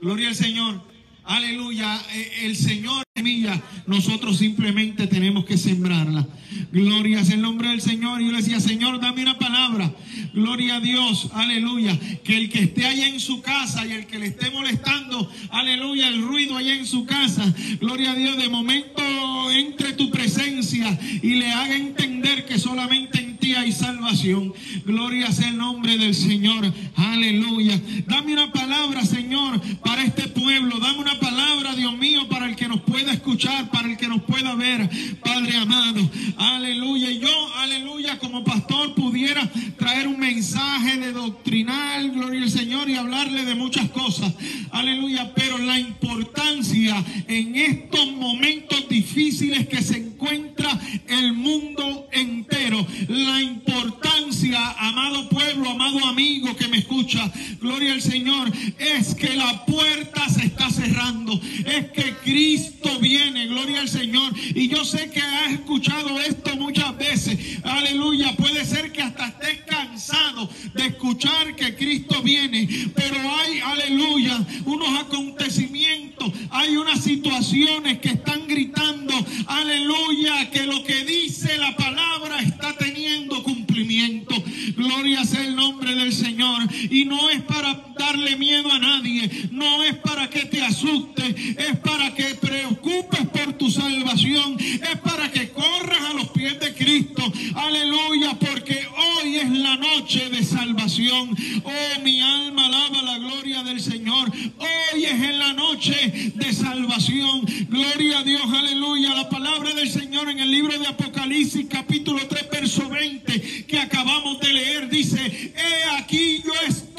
gloria 0.00 0.28
al 0.28 0.36
Señor, 0.36 0.80
aleluya, 1.24 2.00
el 2.42 2.56
Señor 2.56 3.02
semilla, 3.14 3.60
nosotros 3.86 4.38
simplemente 4.38 5.06
tenemos 5.06 5.44
que 5.44 5.58
sembrarla. 5.58 6.26
Gloria 6.72 7.20
es 7.20 7.30
el 7.30 7.42
nombre 7.42 7.68
del 7.68 7.80
Señor. 7.80 8.20
Y 8.20 8.26
yo 8.26 8.32
le 8.32 8.38
decía, 8.38 8.60
Señor, 8.60 9.00
dame 9.00 9.22
una 9.22 9.38
palabra. 9.38 9.92
Gloria 10.32 10.76
a 10.76 10.80
Dios, 10.80 11.28
aleluya. 11.32 11.98
Que 12.24 12.36
el 12.36 12.48
que 12.50 12.60
esté 12.60 12.86
allá 12.86 13.08
en 13.08 13.20
su 13.20 13.42
casa 13.42 13.86
y 13.86 13.92
el 13.92 14.06
que 14.06 14.18
le 14.18 14.26
esté 14.26 14.50
molestando, 14.50 15.30
aleluya, 15.50 16.08
el 16.08 16.22
ruido 16.22 16.56
allá 16.56 16.74
en 16.74 16.86
su 16.86 17.04
casa, 17.04 17.52
gloria 17.80 18.12
a 18.12 18.14
Dios, 18.14 18.36
de 18.36 18.48
momento 18.48 19.02
entre 19.50 19.92
tu 19.92 20.10
presencia 20.10 20.98
y 21.22 21.34
le 21.36 21.50
haga 21.50 21.76
entender 21.76 22.46
que 22.46 22.58
solamente 22.58 23.20
en 23.20 23.29
hay 23.42 23.72
salvación. 23.72 24.52
Gloria 24.84 25.32
sea 25.32 25.48
el 25.48 25.56
nombre 25.56 25.96
del 25.98 26.14
Señor. 26.14 26.72
Aleluya. 26.94 27.80
Dame 28.06 28.32
una 28.34 28.52
palabra, 28.52 29.04
Señor, 29.04 29.60
para 29.84 30.04
este 30.04 30.28
pueblo. 30.28 30.78
Dame 30.78 30.98
una 30.98 31.18
palabra, 31.18 31.74
Dios 31.74 31.96
mío, 31.96 32.28
para 32.28 32.46
el 32.46 32.56
que 32.56 32.68
nos 32.68 32.80
pueda 32.82 33.12
escuchar, 33.12 33.70
para 33.70 33.88
el 33.88 33.96
que 33.96 34.08
nos 34.08 34.22
pueda 34.22 34.54
ver, 34.54 34.88
Padre 35.22 35.56
amado. 35.56 36.10
Aleluya. 36.36 37.10
Y 37.10 37.20
yo, 37.20 37.54
aleluya, 37.56 38.18
como 38.18 38.44
pastor 38.44 38.94
pudiera 38.94 39.50
traer 39.78 40.06
un 40.06 40.18
mensaje 40.18 40.98
de 40.98 41.12
doctrinal, 41.12 42.10
gloria 42.10 42.42
al 42.42 42.50
Señor, 42.50 42.88
y 42.88 42.96
hablarle 42.96 43.44
de 43.44 43.54
muchas 43.54 43.88
cosas. 43.90 44.32
Aleluya. 44.70 45.32
Pero 45.34 45.58
la 45.58 45.78
importancia 45.78 47.02
en 47.26 47.56
estos 47.56 48.12
momentos 48.12 48.88
difíciles 48.88 49.66
que 49.68 49.82
se 49.82 49.98
encuentra 49.98 50.78
el 51.08 51.32
mundo 51.32 52.08
entero, 52.12 52.86
la 53.08 53.29
importancia, 53.38 54.70
amado 54.78 55.28
pueblo, 55.28 55.70
amado 55.70 56.04
amigo 56.06 56.56
que 56.56 56.68
me 56.68 56.78
escucha, 56.78 57.30
gloria 57.60 57.92
al 57.92 58.02
Señor, 58.02 58.50
es 58.78 59.14
que 59.14 59.34
la 59.36 59.64
puerta 59.66 60.28
se 60.28 60.46
está 60.46 60.70
cerrando, 60.70 61.38
es 61.66 61.90
que 61.90 62.14
Cristo 62.24 62.98
viene, 63.00 63.46
gloria 63.46 63.80
al 63.80 63.88
Señor. 63.88 64.32
Y 64.54 64.68
yo 64.68 64.84
sé 64.84 65.10
que 65.10 65.20
has 65.20 65.52
escuchado 65.52 66.18
esto 66.20 66.56
muchas 66.56 66.96
veces, 66.96 67.38
aleluya, 67.62 68.34
puede 68.36 68.64
ser 68.64 68.92
que 68.92 69.02
hasta 69.02 69.28
estés 69.28 69.58
cansado 69.66 70.48
de 70.74 70.86
escuchar 70.86 71.54
que 71.56 71.74
Cristo 71.74 72.22
viene, 72.22 72.68
pero 72.94 73.16
hay, 73.16 73.60
aleluya, 73.60 74.40
unos 74.64 74.98
acontecimientos, 75.00 76.32
hay 76.50 76.76
unas 76.76 77.02
situaciones 77.02 77.98
que 77.98 78.10
están 78.10 78.46
gritando, 78.48 79.14
aleluya, 79.46 80.50
que 80.50 80.66
lo 80.66 80.82
que 80.84 81.04
dice 81.04 81.58
la 81.58 81.76
palabra 81.76 82.40
está 82.40 82.74
teniendo 82.76 83.42
cumplimiento. 83.42 84.34
Gloria 84.76 85.24
sea 85.24 85.44
el 85.44 85.56
nombre 85.56 85.94
del 85.94 86.12
Señor. 86.12 86.62
Y 86.90 87.04
no 87.04 87.30
es 87.30 87.42
para 87.42 87.92
darle 87.98 88.36
miedo 88.36 88.70
a 88.70 88.78
nadie, 88.78 89.30
no 89.50 89.82
es 89.84 89.94
para 89.96 90.28
que 90.30 90.46
te 90.46 90.62
asuste, 90.62 91.34
es 91.58 91.76
para 91.78 92.14
que 92.14 92.34
preocupes 92.36 93.26
por 93.28 93.52
tu 93.54 93.70
salvación, 93.70 94.56
es 94.58 94.98
para 95.00 95.30
que 95.30 95.50
corras 95.50 96.02
a 96.10 96.14
los 96.14 96.28
pies 96.28 96.58
de 96.60 96.74
Cristo. 96.74 97.22
Aleluya, 97.54 98.38
porque 98.38 98.86
hoy 98.96 99.36
es 99.36 99.50
la 99.50 99.76
noche 99.76 100.30
de 100.30 100.42
salvación. 100.42 101.36
Oh, 101.64 102.00
mi 102.02 102.20
alma 102.20 102.66
alaba 102.66 103.02
la 103.02 103.18
gloria 103.18 103.62
del 103.62 103.80
Señor. 103.80 104.30
Hoy 104.58 105.04
es 105.04 105.22
en 105.22 105.38
la 105.38 105.52
noche 105.52 106.32
de 106.34 106.52
salvación. 106.52 107.44
Gloria 107.68 108.20
a 108.20 108.24
Dios, 108.24 108.42
aleluya. 108.46 109.14
La 109.14 109.28
palabra 109.28 109.72
del 109.74 109.90
Señor 109.90 110.28
en 110.30 110.40
el 110.40 110.50
libro 110.50 110.78
de 110.78 110.86
Apocalipsis 110.86 111.66
capítulo 111.68 112.26
3 112.26 112.48
verso 112.50 112.88
20 112.88 113.66
que 113.66 113.78
acabamos 113.78 114.40
de 114.40 114.52
leer 114.52 114.88
dice, 114.88 115.52
he 115.56 115.98
aquí 115.98 116.42
yo 116.44 116.52
estoy 116.66 116.90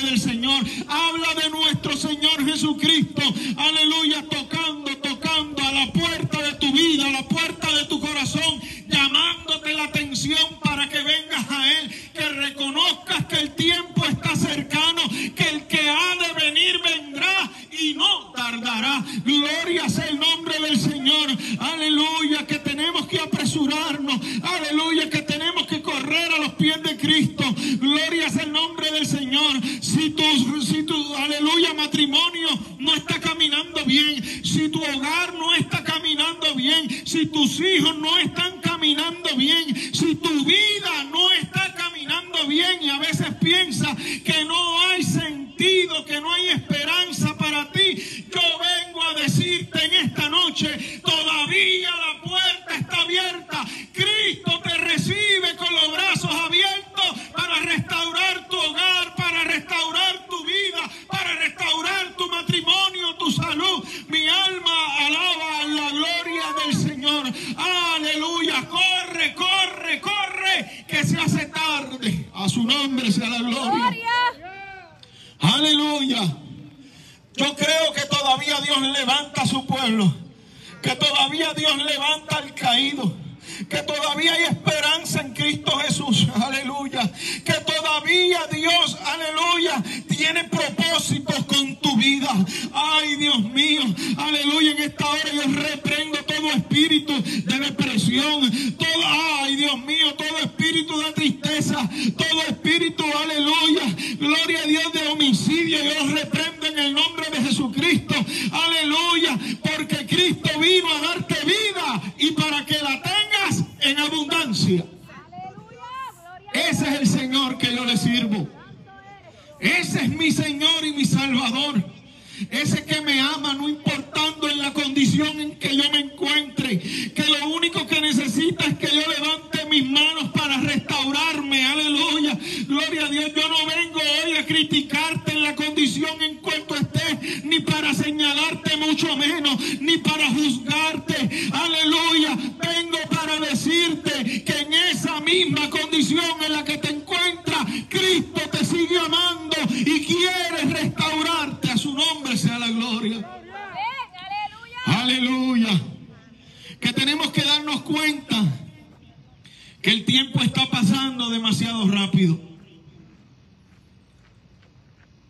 del 0.00 0.20
Señor. 0.20 0.51
Habla 0.88 1.34
de 1.42 1.50
nuestro 1.50 1.96
Señor 1.96 2.44
Jesucristo. 2.44 3.22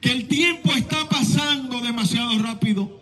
Que 0.03 0.11
el 0.11 0.29
tiempo 0.29 0.73
está 0.73 1.09
pasando 1.09 1.81
demasiado 1.81 2.37
rápido. 2.41 3.01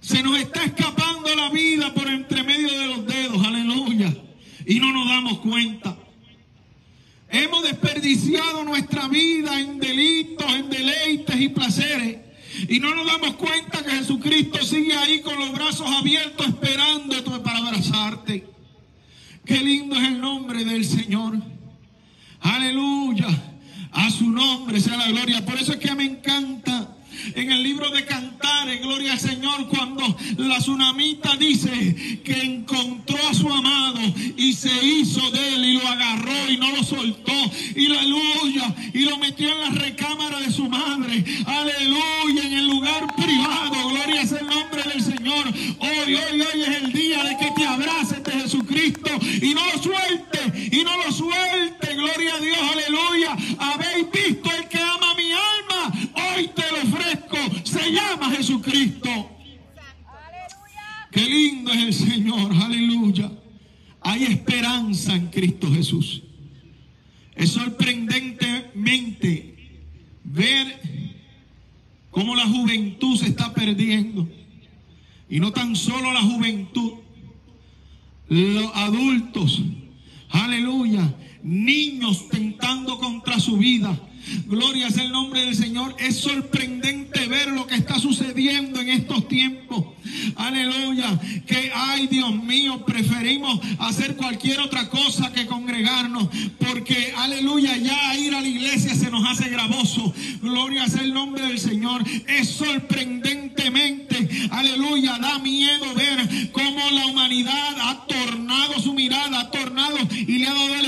Se 0.00 0.22
nos 0.22 0.38
está 0.38 0.64
escapando 0.64 1.34
la 1.34 1.50
vida 1.50 1.92
por 1.92 2.08
entre 2.08 2.42
medio 2.44 2.70
de 2.70 2.86
los 2.86 3.06
dedos. 3.06 3.44
Aleluya. 3.44 4.14
Y 4.64 4.78
no 4.78 4.92
nos 4.92 5.08
damos 5.08 5.40
cuenta. 5.40 5.96
Hemos 7.28 7.64
desperdiciado 7.64 8.64
nuestra 8.64 9.08
vida 9.08 9.60
en 9.60 9.78
delitos, 9.78 10.50
en 10.54 10.70
deleites 10.70 11.40
y 11.40 11.48
placeres. 11.48 12.18
Y 12.68 12.78
no 12.78 12.94
nos 12.94 13.06
damos 13.06 13.34
cuenta 13.34 13.82
que 13.82 13.90
Jesucristo 13.90 14.64
sigue 14.64 14.94
ahí 14.94 15.20
con 15.20 15.38
los 15.38 15.52
brazos 15.52 15.90
abiertos 15.90 16.46
esperándote 16.46 17.30
para 17.40 17.58
abrazarte. 17.58 18.46
Qué 19.44 19.58
lindo 19.58 19.96
es 19.96 20.04
el 20.04 20.20
nombre 20.20 20.64
del 20.64 20.84
Señor. 20.84 21.38
Aleluya. 22.40 23.49
A 23.92 24.10
su 24.10 24.30
nombre 24.30 24.80
sea 24.80 24.96
la 24.96 25.08
gloria. 25.08 25.44
Por 25.44 25.56
eso 25.56 25.72
es 25.72 25.78
que 25.78 25.94
me 25.94 26.04
encanta 26.04 26.96
en 27.34 27.52
el 27.52 27.62
libro 27.62 27.90
de 27.90 28.04
Cantares, 28.04 28.80
gloria 28.80 29.12
al 29.12 29.20
Señor, 29.20 29.68
cuando 29.68 30.16
la 30.38 30.58
tsunamita 30.58 31.36
dice 31.36 32.20
que 32.24 32.42
encontró 32.42 33.18
a 33.28 33.34
su 33.34 33.48
amado 33.52 34.00
y 34.36 34.52
se 34.54 34.72
hizo 34.84 35.30
de 35.30 35.54
él 35.54 35.64
y 35.64 35.72
lo 35.74 35.86
agarró 35.86 36.50
y 36.50 36.56
no 36.56 36.70
lo 36.72 36.82
soltó. 36.82 37.32
Y 37.74 37.86
aleluya. 37.86 38.74
Y 38.92 39.00
lo 39.00 39.18
metió 39.18 39.50
en 39.50 39.60
la 39.60 39.70
recámara 39.70 40.40
de 40.40 40.50
su 40.50 40.68
madre. 40.68 41.24
Aleluya. 41.46 42.46
En 42.46 42.52
el 42.54 42.66
lugar 42.66 43.14
privado. 43.16 43.88
Gloria 43.90 44.22
es 44.22 44.32
el 44.32 44.46
nombre 44.46 44.82
del 44.82 45.02
Señor. 45.02 45.46
Hoy, 45.78 46.14
hoy, 46.14 46.40
hoy 46.40 46.62
es 46.62 46.82
el 46.82 46.92
día 46.92 47.22
de 47.24 47.36
que 47.36 47.50
te 47.56 47.66
abraces 47.66 48.22
de 48.22 48.32
Jesucristo 48.32 49.10
y 49.40 49.54
no 49.54 49.64
lo 49.66 49.82
suelte. 49.82 50.68
Y 50.76 50.82
no 50.84 50.96
lo 50.96 51.12
suelte. 51.12 51.94
Gloria 51.94 52.34
a 52.34 52.40
Dios. 52.40 52.58
Aleluya. 52.72 53.36
Habéis 53.58 54.10
visto 54.10 54.50
el 54.50 54.68
que 54.68 54.78
ama 54.78 55.14
mi 55.14 55.30
alma. 55.32 55.92
Hoy 56.14 56.48
te 56.48 56.64
lo 56.72 56.88
ofrezco. 56.88 57.38
Se 57.64 57.92
llama 57.92 58.30
Jesucristo. 58.50 59.30
Qué 61.12 61.24
lindo 61.24 61.72
es 61.72 61.84
el 61.84 61.94
Señor. 61.94 62.52
Aleluya. 62.52 63.30
Hay 64.00 64.24
esperanza 64.24 65.14
en 65.14 65.28
Cristo 65.28 65.72
Jesús. 65.72 66.24
Es 67.36 67.50
sorprendentemente 67.50 69.54
ver 70.24 70.80
cómo 72.10 72.34
la 72.34 72.46
juventud 72.46 73.16
se 73.16 73.28
está 73.28 73.54
perdiendo. 73.54 74.28
Y 75.28 75.38
no 75.38 75.52
tan 75.52 75.76
solo 75.76 76.12
la 76.12 76.22
juventud, 76.22 76.94
los 78.28 78.72
adultos, 78.74 79.62
aleluya, 80.28 81.14
niños 81.44 82.28
tentando 82.28 82.98
contra 82.98 83.38
su 83.38 83.58
vida. 83.58 83.96
Gloria 84.46 84.88
es 84.88 84.96
el 84.98 85.10
nombre 85.12 85.40
del 85.40 85.54
Señor. 85.54 85.94
Es 85.98 86.16
sorprendente 86.16 87.26
ver 87.26 87.48
lo 87.48 87.66
que 87.66 87.74
está 87.74 87.98
sucediendo 87.98 88.80
en 88.80 88.88
estos 88.88 89.28
tiempos. 89.28 89.86
Aleluya. 90.36 91.18
Que, 91.46 91.70
ay 91.74 92.06
Dios 92.06 92.34
mío, 92.42 92.84
preferimos 92.84 93.60
hacer 93.78 94.16
cualquier 94.16 94.60
otra 94.60 94.88
cosa 94.88 95.32
que 95.32 95.46
congregarnos. 95.46 96.28
Porque, 96.58 97.12
aleluya, 97.16 97.76
ya 97.76 98.16
ir 98.16 98.34
a 98.34 98.40
la 98.40 98.48
iglesia 98.48 98.94
se 98.94 99.10
nos 99.10 99.26
hace 99.28 99.48
gravoso. 99.48 100.12
Gloria 100.42 100.84
es 100.84 100.94
el 100.94 101.12
nombre 101.12 101.46
del 101.46 101.58
Señor. 101.58 102.02
Es 102.26 102.48
sorprendentemente, 102.50 104.28
aleluya, 104.50 105.18
da 105.18 105.38
miedo 105.38 105.94
ver 105.94 106.50
cómo 106.52 106.90
la 106.90 107.06
humanidad 107.06 107.76
ha 107.80 108.06
tornado 108.06 108.80
su 108.80 108.92
mirada, 108.94 109.40
ha 109.40 109.50
tornado 109.50 109.98
y 110.12 110.38
le 110.38 110.46
ha 110.46 110.54
dado 110.54 110.79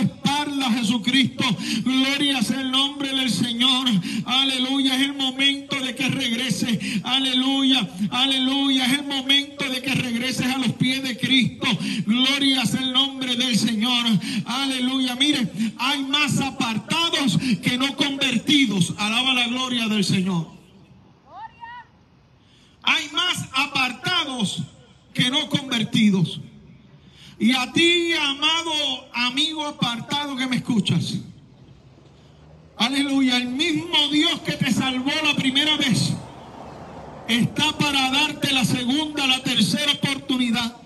Gloria 1.85 2.43
sea 2.43 2.61
el 2.61 2.71
nombre 2.71 3.15
del 3.15 3.31
Señor. 3.31 3.89
Aleluya. 4.25 4.97
Es 4.97 5.03
el 5.03 5.15
momento 5.15 5.77
de 5.81 5.95
que 5.95 6.09
regrese. 6.09 7.01
Aleluya. 7.05 7.89
Aleluya. 8.11 8.87
Es 8.87 8.93
el 8.93 9.05
momento 9.05 9.69
de 9.69 9.83
que 9.83 9.95
regreses 9.95 10.47
a 10.47 10.59
los 10.59 10.73
pies 10.73 11.03
de 11.03 11.17
Cristo. 11.19 11.67
Gloria 12.07 12.65
sea 12.67 12.81
el 12.81 12.93
nombre 12.93 13.37
del 13.37 13.57
Señor. 13.59 14.07
Aleluya. 14.45 15.17
Mire, 15.17 15.49
hay 15.79 16.03
más 16.05 16.41
apartados 16.41 17.39
que 17.63 17.79
no 17.79 17.97
convertidos. 17.97 18.95
Alaba 18.99 19.35
la 19.35 19.47
gloria 19.49 19.89
del 19.89 20.05
Señor. 20.05 20.49
Hay 22.83 23.09
más 23.13 23.49
apartados 23.53 24.63
que 25.15 25.31
no 25.31 25.49
convertidos. 25.49 26.41
Y 27.43 27.51
a 27.57 27.73
ti, 27.73 28.13
amado 28.13 28.73
amigo 29.13 29.67
apartado 29.67 30.37
que 30.37 30.47
me 30.47 30.55
escuchas. 30.59 31.15
Aleluya, 32.77 33.37
el 33.37 33.49
mismo 33.49 33.97
Dios 34.13 34.43
que 34.43 34.53
te 34.53 34.71
salvó 34.71 35.11
la 35.25 35.35
primera 35.35 35.77
vez 35.77 36.13
está 37.27 37.77
para 37.77 38.13
darte 38.13 38.53
la 38.53 38.65
segunda, 38.65 39.27
la 39.27 39.43
tercera 39.43 39.91
oportunidad. 39.91 40.77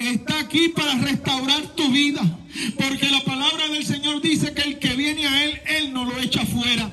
Está 0.00 0.40
aquí 0.40 0.70
para 0.70 0.96
restaurar 0.96 1.62
tu 1.76 1.88
vida. 1.92 2.22
Porque 2.76 3.08
la 3.08 3.20
palabra 3.20 3.68
del 3.68 3.86
Señor 3.86 4.20
dice 4.20 4.52
que 4.52 4.62
el 4.62 4.80
que 4.80 4.96
viene 4.96 5.28
a 5.28 5.44
Él, 5.44 5.60
Él 5.76 5.92
no 5.92 6.06
lo 6.06 6.18
echa 6.18 6.44
fuera. 6.44 6.90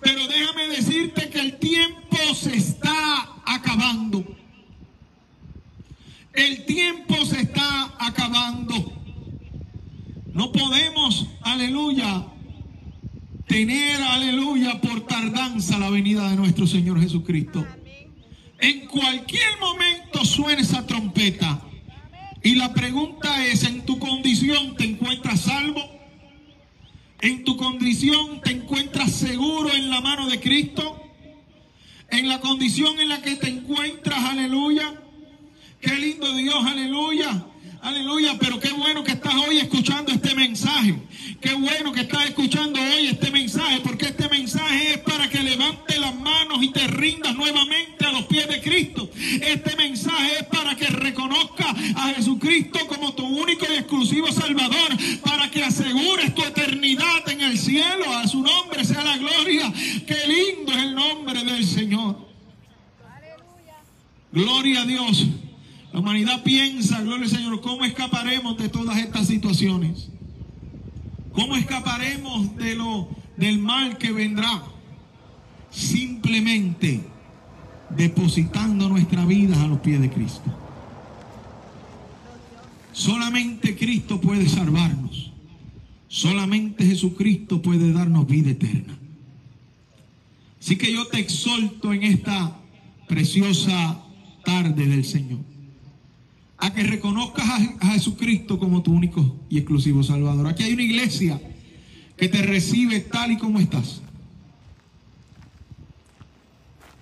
Pero 0.00 0.28
déjame 0.28 0.68
decirte 0.68 1.28
que 1.28 1.40
el 1.40 1.58
tiempo 1.58 2.18
se 2.36 2.56
está 2.56 3.40
acabando. 3.44 4.24
El 6.34 6.64
tiempo 6.64 7.24
se 7.24 7.42
está 7.42 7.94
acabando. 7.98 8.92
No 10.32 10.50
podemos, 10.50 11.28
aleluya, 11.42 12.26
tener, 13.46 14.02
aleluya, 14.02 14.80
por 14.80 15.06
tardanza 15.06 15.78
la 15.78 15.90
venida 15.90 16.28
de 16.28 16.36
nuestro 16.36 16.66
Señor 16.66 17.00
Jesucristo. 17.00 17.64
En 18.58 18.86
cualquier 18.86 19.58
momento 19.60 20.24
suena 20.24 20.60
esa 20.60 20.84
trompeta. 20.86 21.60
Y 22.42 22.56
la 22.56 22.74
pregunta 22.74 23.46
es, 23.46 23.62
¿en 23.62 23.86
tu 23.86 24.00
condición 24.00 24.74
te 24.76 24.84
encuentras 24.84 25.42
salvo? 25.42 25.82
¿En 27.20 27.44
tu 27.44 27.56
condición 27.56 28.40
te 28.42 28.50
encuentras 28.50 29.12
seguro 29.12 29.72
en 29.72 29.88
la 29.88 30.00
mano 30.00 30.28
de 30.28 30.40
Cristo? 30.40 31.00
¿En 32.10 32.28
la 32.28 32.40
condición 32.40 32.98
en 32.98 33.08
la 33.08 33.22
que 33.22 33.36
te 33.36 33.48
encuentras, 33.48 34.18
aleluya? 34.24 35.03
Qué 35.84 35.94
lindo 35.96 36.32
Dios, 36.32 36.64
aleluya. 36.64 37.44
Aleluya, 37.82 38.38
pero 38.40 38.58
qué 38.58 38.72
bueno 38.72 39.04
que 39.04 39.12
estás 39.12 39.34
hoy 39.34 39.58
escuchando 39.58 40.10
este 40.12 40.34
mensaje. 40.34 40.94
Qué 41.42 41.52
bueno 41.52 41.92
que 41.92 42.00
estás 42.00 42.24
escuchando 42.24 42.80
hoy 42.80 43.08
este 43.08 43.30
mensaje, 43.30 43.80
porque 43.80 44.06
este 44.06 44.26
mensaje 44.30 44.92
es 44.92 44.98
para 45.00 45.28
que 45.28 45.42
levantes 45.42 45.98
las 45.98 46.18
manos 46.18 46.62
y 46.62 46.70
te 46.70 46.86
rindas 46.86 47.36
nuevamente 47.36 48.06
a 48.06 48.12
los 48.12 48.24
pies 48.24 48.48
de 48.48 48.62
Cristo. 48.62 49.10
Este 49.14 49.76
mensaje 49.76 50.38
es 50.40 50.44
para 50.44 50.74
que 50.74 50.86
reconozcas 50.86 51.76
a 51.96 52.14
Jesucristo 52.14 52.78
como 52.88 53.12
tu 53.12 53.26
único 53.26 53.66
y 53.70 53.74
exclusivo 53.74 54.32
Salvador, 54.32 54.96
para 55.22 55.50
que 55.50 55.64
asegures 55.64 56.34
tu 56.34 56.42
eternidad 56.42 57.28
en 57.28 57.42
el 57.42 57.58
cielo. 57.58 58.10
A 58.16 58.26
su 58.26 58.40
nombre 58.40 58.86
sea 58.86 59.04
la 59.04 59.18
gloria. 59.18 59.70
Qué 60.06 60.16
lindo 60.26 60.72
es 60.72 60.78
el 60.78 60.94
nombre 60.94 61.44
del 61.44 61.66
Señor. 61.66 62.24
Gloria 64.32 64.80
a 64.80 64.86
Dios. 64.86 65.26
La 65.94 66.00
humanidad 66.00 66.42
piensa, 66.42 67.02
gloria 67.02 67.26
al 67.26 67.30
Señor, 67.30 67.60
¿cómo 67.60 67.84
escaparemos 67.84 68.58
de 68.58 68.68
todas 68.68 68.98
estas 68.98 69.28
situaciones? 69.28 70.08
¿Cómo 71.32 71.54
escaparemos 71.54 72.56
de 72.56 72.74
lo 72.74 73.08
del 73.36 73.60
mal 73.60 73.96
que 73.96 74.10
vendrá? 74.10 74.64
Simplemente 75.70 77.00
depositando 77.90 78.88
nuestra 78.88 79.24
vida 79.24 79.62
a 79.62 79.68
los 79.68 79.78
pies 79.78 80.00
de 80.00 80.10
Cristo. 80.10 80.52
Solamente 82.90 83.76
Cristo 83.76 84.20
puede 84.20 84.48
salvarnos. 84.48 85.30
Solamente 86.08 86.84
Jesucristo 86.84 87.62
puede 87.62 87.92
darnos 87.92 88.26
vida 88.26 88.50
eterna. 88.50 88.98
Así 90.60 90.74
que 90.74 90.92
yo 90.92 91.06
te 91.06 91.20
exhorto 91.20 91.92
en 91.92 92.02
esta 92.02 92.58
preciosa 93.06 94.02
tarde 94.44 94.86
del 94.88 95.04
Señor 95.04 95.53
a 96.58 96.72
que 96.72 96.82
reconozcas 96.82 97.46
a, 97.80 97.92
Jesucristo 97.92 98.58
como 98.58 98.82
tu 98.82 98.92
único 98.92 99.36
y 99.48 99.58
exclusivo 99.58 100.02
Salvador. 100.02 100.46
Aquí 100.46 100.62
hay 100.62 100.72
una 100.72 100.82
iglesia 100.82 101.40
que 102.16 102.28
te 102.28 102.42
recibe 102.42 103.00
tal 103.00 103.32
y 103.32 103.38
como 103.38 103.58
estás. 103.60 104.02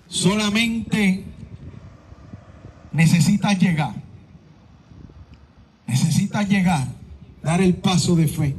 Solamente 0.07 1.23
necesitas 2.91 3.59
llegar. 3.59 3.95
Necesitas 5.87 6.47
llegar, 6.47 6.87
dar 7.41 7.61
el 7.61 7.75
paso 7.75 8.15
de 8.15 8.27
fe. 8.27 8.55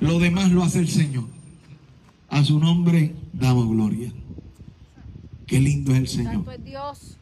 Lo 0.00 0.18
demás 0.18 0.50
lo 0.50 0.62
hace 0.62 0.78
el 0.78 0.88
Señor. 0.88 1.28
A 2.28 2.44
su 2.44 2.58
nombre 2.58 3.14
damos 3.32 3.68
gloria. 3.68 4.12
Qué 5.46 5.60
lindo 5.60 5.92
es 5.92 5.98
el 5.98 6.08
Señor. 6.08 6.62
Dios. 6.64 7.18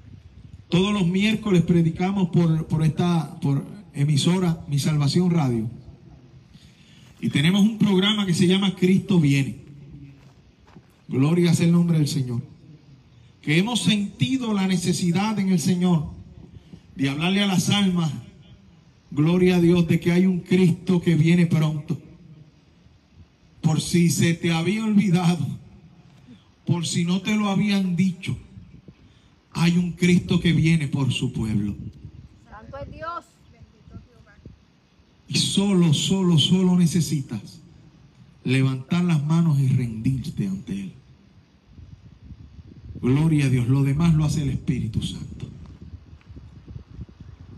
Todos 0.71 0.93
los 0.93 1.05
miércoles 1.05 1.63
predicamos 1.63 2.29
por, 2.29 2.85
esta 2.85 3.41
por 3.41 3.65
emisora 3.93 4.65
Mi 4.69 4.79
Salvación 4.79 5.31
Radio. 5.31 5.69
Y 7.21 7.29
tenemos 7.29 7.63
un 7.63 7.77
programa 7.77 8.25
que 8.25 8.35
se 8.35 8.47
llama 8.47 8.77
Cristo 8.77 9.19
viene. 9.19 9.57
Gloria 11.09 11.55
sea 11.55 11.67
el 11.67 11.73
nombre 11.73 11.99
del 11.99 12.07
Señor. 12.07 12.41
Que 13.43 13.59
hemos 13.59 13.83
sentido 13.83 14.55
la 14.55 14.69
necesidad 14.69 15.37
en 15.41 15.49
el 15.49 15.59
Señor 15.59 16.13
de 16.95 17.09
hablarle 17.09 17.43
a 17.43 17.49
las 17.49 17.69
almas, 17.71 18.13
gloria 19.11 19.57
a 19.57 19.61
Dios, 19.61 19.89
de 19.89 19.99
que 19.99 20.13
hay 20.13 20.27
un 20.27 20.39
Cristo 20.39 21.01
que 21.01 21.17
viene 21.17 21.47
pronto. 21.47 22.01
Por 23.61 23.81
si 23.81 24.09
se 24.09 24.35
te 24.35 24.53
había 24.53 24.85
olvidado, 24.85 25.45
por 26.65 26.87
si 26.87 27.05
no 27.05 27.23
te 27.23 27.35
lo 27.35 27.49
habían 27.49 27.97
dicho 27.97 28.37
hay 29.61 29.77
un 29.77 29.93
Cristo 29.93 30.41
que 30.41 30.55
viene 30.55 30.89
por 30.89 31.13
su 31.13 31.35
pueblo. 31.35 31.77
Santo 32.49 32.79
es 32.79 32.91
Dios. 32.91 33.25
Y 35.29 35.39
solo, 35.39 35.93
solo, 35.93 36.39
solo 36.39 36.77
necesitas 36.77 37.61
levantar 38.43 39.05
las 39.05 39.23
manos 39.23 39.61
y 39.61 39.69
rendirte 39.69 40.47
ante 40.47 40.73
Él. 40.73 40.93
Gloria 43.03 43.47
a 43.47 43.49
Dios. 43.51 43.69
Lo 43.69 43.83
demás 43.83 44.15
lo 44.15 44.25
hace 44.25 44.43
el 44.43 44.49
Espíritu 44.49 45.03
Santo. 45.03 45.47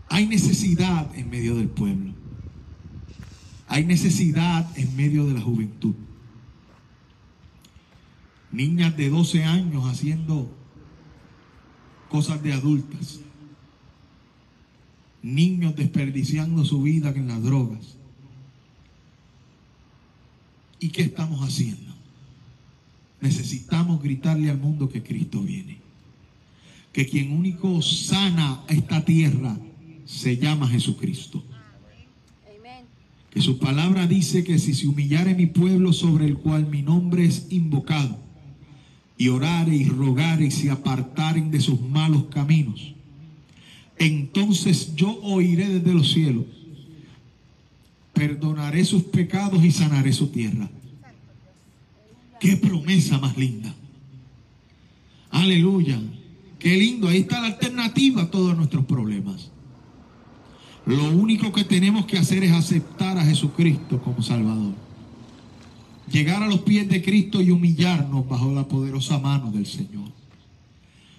Hay 0.09 0.27
necesidad 0.27 1.09
en 1.15 1.29
medio 1.29 1.55
del 1.55 1.69
pueblo. 1.69 2.13
Hay 3.69 3.85
necesidad 3.85 4.69
en 4.77 4.93
medio 4.97 5.25
de 5.25 5.35
la 5.35 5.41
juventud. 5.41 5.95
Niñas 8.51 8.97
de 8.97 9.09
12 9.09 9.45
años 9.45 9.85
haciendo 9.85 10.62
cosas 12.13 12.43
de 12.43 12.53
adultas. 12.53 13.21
Niños 15.23 15.75
desperdiciando 15.75 16.63
su 16.63 16.83
vida 16.83 17.09
en 17.09 17.27
las 17.27 17.41
drogas. 17.41 17.97
¿Y 20.79 20.89
qué 20.89 21.01
estamos 21.01 21.41
haciendo? 21.41 21.91
Necesitamos 23.19 23.99
gritarle 24.03 24.51
al 24.51 24.59
mundo 24.59 24.89
que 24.89 25.01
Cristo 25.01 25.41
viene. 25.41 25.79
Que 26.91 27.07
quien 27.07 27.31
único 27.31 27.81
sana 27.81 28.63
esta 28.67 29.03
tierra 29.03 29.57
se 30.05 30.37
llama 30.37 30.69
Jesucristo. 30.69 31.43
Que 33.31 33.41
su 33.41 33.57
palabra 33.57 34.05
dice 34.05 34.43
que 34.43 34.59
si 34.59 34.75
se 34.75 34.85
humillare 34.85 35.33
mi 35.33 35.47
pueblo 35.47 35.91
sobre 35.93 36.27
el 36.27 36.37
cual 36.37 36.67
mi 36.67 36.83
nombre 36.83 37.25
es 37.25 37.47
invocado, 37.49 38.22
y 39.17 39.27
orare 39.29 39.75
y 39.75 39.85
rogare 39.85 40.45
y 40.45 40.51
se 40.51 40.69
apartaren 40.69 41.51
de 41.51 41.61
sus 41.61 41.79
malos 41.81 42.25
caminos, 42.25 42.93
entonces 43.97 44.95
yo 44.95 45.19
oiré 45.21 45.69
desde 45.69 45.93
los 45.93 46.11
cielos, 46.11 46.45
perdonaré 48.13 48.83
sus 48.85 49.03
pecados 49.03 49.63
y 49.63 49.71
sanaré 49.71 50.13
su 50.13 50.27
tierra. 50.27 50.69
Qué 52.39 52.57
promesa 52.57 53.17
más 53.19 53.37
linda. 53.37 53.73
Aleluya. 55.29 55.99
Qué 56.59 56.75
lindo. 56.77 57.07
Ahí 57.07 57.19
está 57.19 57.39
la 57.39 57.47
alternativa 57.47 58.23
a 58.23 58.31
todos 58.31 58.57
nuestros 58.57 58.85
problemas. 58.85 59.49
Lo 60.85 61.11
único 61.11 61.53
que 61.53 61.63
tenemos 61.63 62.05
que 62.05 62.17
hacer 62.17 62.43
es 62.43 62.51
aceptar 62.51 63.17
a 63.17 63.23
Jesucristo 63.23 64.01
como 64.01 64.21
Salvador 64.21 64.82
llegar 66.13 66.43
a 66.43 66.47
los 66.47 66.59
pies 66.59 66.87
de 66.87 67.01
Cristo 67.01 67.41
y 67.41 67.49
humillarnos 67.49 68.29
bajo 68.29 68.53
la 68.53 68.67
poderosa 68.67 69.17
mano 69.17 69.51
del 69.51 69.65
Señor. 69.65 70.11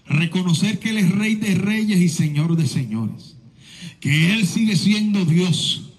Reconocer 0.07 0.79
que 0.79 0.91
Él 0.91 0.99
es 0.99 1.11
Rey 1.11 1.35
de 1.35 1.55
Reyes 1.55 2.01
y 2.01 2.09
Señor 2.09 2.57
de 2.57 2.67
Señores. 2.69 3.37
Que 4.01 4.35
Él 4.35 4.47
sigue 4.47 4.77
siendo 4.77 5.25
Dios. 5.25 5.91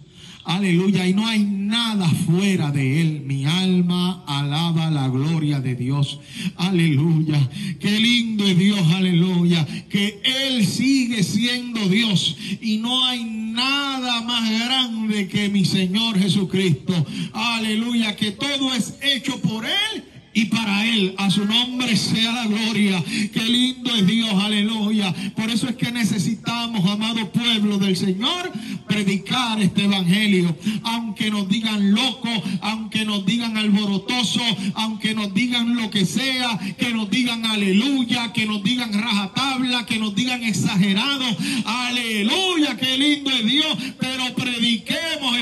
Aleluya. 0.45 1.07
Y 1.07 1.13
no 1.13 1.27
hay 1.27 1.43
nada 1.43 2.07
fuera 2.07 2.71
de 2.71 3.01
Él. 3.01 3.23
Mi 3.25 3.45
alma 3.45 4.23
alaba 4.27 4.91
la 4.91 5.09
gloria 5.09 5.59
de 5.59 5.75
Dios. 5.75 6.19
Aleluya. 6.55 7.49
Qué 7.79 7.99
lindo 7.99 8.45
es 8.45 8.57
Dios. 8.57 8.79
Aleluya. 8.93 9.65
Que 9.89 10.21
Él 10.23 10.65
sigue 10.65 11.23
siendo 11.23 11.89
Dios. 11.89 12.37
Y 12.61 12.77
no 12.77 13.05
hay 13.05 13.25
nada 13.25 13.44
más 13.55 14.49
grande 14.49 15.27
que 15.27 15.49
mi 15.49 15.65
Señor 15.65 16.17
Jesucristo. 16.17 16.93
Aleluya. 17.33 18.15
Que 18.15 18.31
todo 18.31 18.73
es 18.73 18.95
hecho 19.01 19.39
por 19.41 19.65
Él 19.65 20.14
y 20.35 20.45
para 20.45 20.85
Él, 20.85 21.15
a 21.17 21.31
su 21.31 21.45
nombre 21.45 21.95
sea 21.95 22.33
la 22.33 22.45
gloria. 22.45 23.01
Qué 23.31 23.41
lindo 23.41 23.95
es 23.95 24.05
Dios, 24.05 24.33
aleluya. 24.43 25.15
Por 25.33 25.49
eso 25.49 25.69
es 25.69 25.77
que 25.77 25.93
necesitamos, 25.93 26.85
amado 26.91 27.31
pueblo 27.31 27.77
del 27.77 27.95
Señor, 27.95 28.51
predicar 28.85 29.61
este 29.61 29.85
evangelio. 29.85 30.53
Aunque 30.83 31.31
nos 31.31 31.47
digan 31.47 31.93
loco, 31.93 32.27
aunque 32.61 33.05
nos 33.05 33.25
digan 33.25 33.55
alborotoso, 33.55 34.41
aunque 34.73 35.15
nos 35.15 35.33
digan 35.33 35.77
lo 35.77 35.89
que 35.89 36.05
sea, 36.05 36.59
que 36.77 36.93
nos 36.93 37.09
digan 37.09 37.45
aleluya, 37.45 38.33
que 38.33 38.45
nos 38.45 38.61
digan 38.61 38.91
rajatabla, 38.91 39.85
que 39.85 39.99
nos 39.99 40.13
digan 40.15 40.43
exagerado. 40.43 41.25
Aleluya, 41.63 42.75
qué 42.75 42.97
lindo 42.97 43.31
es 43.31 43.45
Dios. 43.45 43.77
Pero 44.01 44.35
prediquemos, 44.35 45.37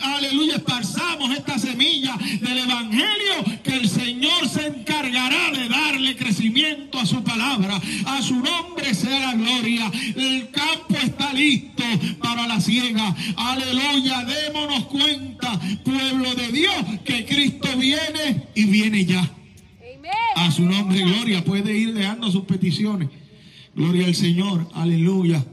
aleluya, 0.00 0.56
esparzamos 0.56 1.30
esta 1.30 1.60
semilla 1.60 2.16
del 2.40 2.58
evangelio 2.58 3.62
que 3.62 3.74
el 3.74 3.88
Señor 3.88 4.48
se 4.48 4.66
de 5.52 5.68
darle 5.68 6.16
crecimiento 6.16 6.98
a 6.98 7.06
su 7.06 7.22
palabra. 7.22 7.80
A 8.06 8.22
su 8.22 8.36
nombre 8.36 8.94
sea 8.94 9.18
la 9.20 9.34
gloria. 9.34 9.90
El 10.16 10.50
campo 10.50 10.94
está 11.02 11.32
listo 11.32 11.84
para 12.20 12.46
la 12.46 12.60
ciega. 12.60 13.14
Aleluya. 13.36 14.24
Démonos 14.24 14.84
cuenta, 14.86 15.60
pueblo 15.84 16.34
de 16.34 16.48
Dios, 16.52 16.74
que 17.04 17.24
Cristo 17.24 17.68
viene 17.78 18.44
y 18.54 18.64
viene 18.64 19.04
ya. 19.04 19.30
A 20.36 20.50
su 20.50 20.62
nombre, 20.62 21.00
gloria. 21.02 21.44
Puede 21.44 21.76
ir 21.76 21.94
dejando 21.94 22.30
sus 22.30 22.44
peticiones. 22.44 23.08
Gloria 23.74 24.06
al 24.06 24.14
Señor. 24.14 24.68
Aleluya. 24.74 25.44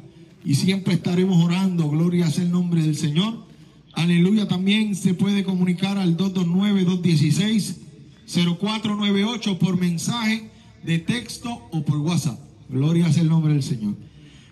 Y 0.44 0.56
siempre 0.56 0.94
estaremos 0.94 1.44
orando. 1.44 1.90
Gloria 1.90 2.28
a 2.28 2.30
el 2.30 2.52
nombre 2.52 2.82
del 2.82 2.96
Señor. 2.96 3.46
Aleluya. 3.94 4.48
También 4.48 4.96
se 4.96 5.14
puede 5.14 5.44
comunicar 5.44 5.98
al 5.98 6.18
229-216. 6.18 7.89
0498 8.30 9.58
por 9.58 9.80
mensaje 9.80 10.50
de 10.84 11.00
texto 11.00 11.68
o 11.72 11.84
por 11.84 11.98
WhatsApp. 11.98 12.40
Gloria 12.70 13.08
es 13.08 13.18
el 13.18 13.28
nombre 13.28 13.54
del 13.54 13.64
Señor. 13.64 13.96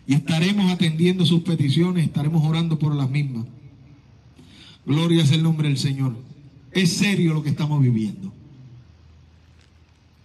Y 0.08 0.16
estaremos 0.16 0.72
atendiendo 0.72 1.26
sus 1.26 1.42
peticiones, 1.42 2.06
estaremos 2.06 2.44
orando 2.44 2.80
por 2.80 2.96
las 2.96 3.10
mismas. 3.10 3.46
Gloria 4.86 5.24
es 5.24 5.32
el 5.32 5.44
nombre 5.44 5.68
del 5.68 5.78
Señor. 5.78 6.16
Es 6.72 6.94
serio 6.94 7.34
lo 7.34 7.44
que 7.44 7.50
estamos 7.50 7.82
viviendo. 7.82 8.34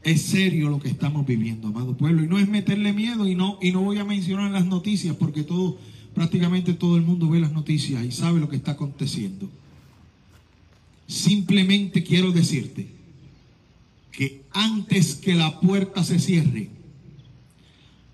Es 0.03 0.23
serio 0.23 0.71
lo 0.71 0.81
que 0.81 0.89
estamos 0.89 1.27
viviendo, 1.27 1.69
amado 1.69 1.97
pueblo. 1.97 2.25
Y 2.25 2.29
no 2.29 2.39
es 2.39 2.49
meterle 2.49 2.93
miedo 2.93 3.29
y 3.29 3.35
no, 3.35 3.59
y 3.61 3.71
no 3.71 3.83
voy 3.83 3.99
a 3.99 4.05
mencionar 4.05 4.51
las 4.51 4.67
noticias 4.67 5.15
porque 5.17 5.43
todo, 5.43 5.79
prácticamente 6.15 6.73
todo 6.73 6.97
el 6.97 7.03
mundo 7.03 7.29
ve 7.29 7.41
las 7.41 7.53
noticias 7.53 8.05
y 8.05 8.13
sabe 8.13 8.41
lo 8.41 8.49
que 8.49 8.57
está 8.57 8.73
aconteciendo. 8.73 9.49
Simplemente 11.07 12.03
quiero 12.03 12.33
decirte 12.33 13.02
antes 14.55 15.15
que 15.15 15.35
la 15.35 15.61
puerta 15.61 16.05
se 16.05 16.19
cierre, 16.19 16.71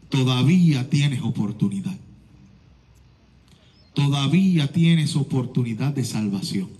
todavía 0.09 0.89
tienes 0.89 1.23
oportunidad. 1.23 1.97
Todavía 3.95 4.71
tienes 4.73 5.17
oportunidad 5.17 5.93
de 5.93 6.05
salvación. 6.05 6.71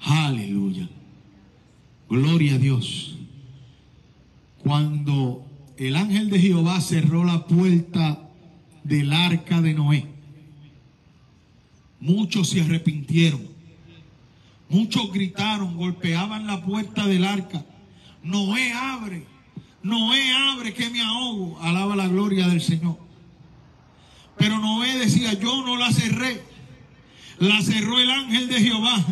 Aleluya. 0.00 0.88
Gloria 2.10 2.56
a 2.56 2.58
Dios. 2.58 3.16
Cuando 4.62 5.46
el 5.78 5.96
ángel 5.96 6.28
de 6.28 6.40
Jehová 6.40 6.80
cerró 6.80 7.24
la 7.24 7.46
puerta 7.46 8.28
del 8.82 9.12
arca 9.12 9.62
de 9.62 9.72
Noé, 9.72 10.06
muchos 12.00 12.50
se 12.50 12.60
arrepintieron 12.60 13.53
Muchos 14.68 15.12
gritaron, 15.12 15.76
golpeaban 15.76 16.46
la 16.46 16.64
puerta 16.64 17.06
del 17.06 17.24
arca. 17.24 17.64
Noé 18.22 18.72
abre, 18.72 19.26
Noé 19.82 20.32
abre 20.32 20.72
que 20.72 20.90
me 20.90 21.02
ahogo. 21.02 21.60
Alaba 21.60 21.94
la 21.94 22.08
gloria 22.08 22.48
del 22.48 22.62
Señor. 22.62 22.98
Pero 24.36 24.58
Noé 24.58 24.98
decía, 24.98 25.34
yo 25.34 25.64
no 25.64 25.76
la 25.76 25.92
cerré. 25.92 26.42
La 27.38 27.60
cerró 27.62 27.98
el 27.98 28.10
ángel 28.10 28.48
de 28.48 28.60
Jehová 28.60 29.04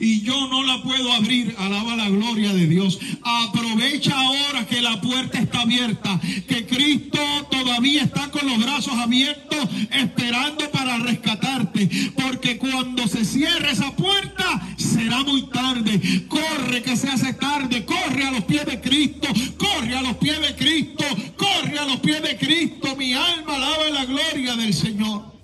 y 0.00 0.22
yo 0.22 0.48
no 0.48 0.62
la 0.62 0.82
puedo 0.82 1.12
abrir. 1.12 1.54
Alaba 1.58 1.96
la 1.96 2.08
gloria 2.08 2.52
de 2.52 2.66
Dios. 2.66 2.98
Aprovecha 3.22 4.18
ahora 4.18 4.66
que 4.66 4.80
la 4.80 5.00
puerta 5.00 5.38
está 5.38 5.62
abierta, 5.62 6.20
que 6.46 6.66
Cristo 6.66 7.20
todavía 7.50 8.02
está 8.02 8.30
con 8.30 8.46
los 8.46 8.58
brazos 8.62 8.94
abiertos 8.94 9.68
esperando 9.90 10.70
para 10.70 10.98
rescatarte. 10.98 11.88
Porque 12.14 12.58
cuando 12.58 13.06
se 13.08 13.24
cierre 13.24 13.70
esa 13.70 13.94
puerta 13.94 14.66
será 14.76 15.22
muy 15.22 15.42
tarde. 15.48 16.26
Corre 16.28 16.82
que 16.82 16.96
se 16.96 17.08
hace 17.08 17.34
tarde. 17.34 17.84
Corre 17.84 18.24
a 18.24 18.30
los 18.30 18.44
pies 18.44 18.66
de 18.66 18.80
Cristo. 18.80 19.28
Corre 19.56 19.96
a 19.96 20.02
los 20.02 20.16
pies 20.16 20.40
de 20.40 20.54
Cristo. 20.54 21.04
Corre 21.36 21.78
a 21.78 21.84
los 21.86 22.00
pies 22.00 22.22
de 22.22 22.36
Cristo. 22.36 22.96
Mi 22.96 23.12
alma 23.12 23.56
alaba 23.56 23.90
la 23.90 24.04
gloria 24.04 24.56
del 24.56 24.74
Señor. 24.74 25.35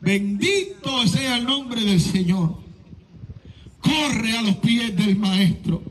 Bendito 0.00 1.06
sea 1.06 1.38
el 1.38 1.44
nombre 1.44 1.82
del 1.82 2.00
Señor. 2.00 2.56
Corre 3.80 4.36
a 4.36 4.42
los 4.42 4.56
pies 4.56 4.96
del 4.96 5.16
Maestro. 5.16 5.82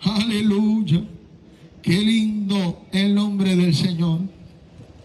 Aleluya. 0.00 1.02
Qué 1.82 1.98
lindo 2.00 2.84
el 2.92 3.14
nombre 3.14 3.56
del 3.56 3.74
Señor. 3.74 4.20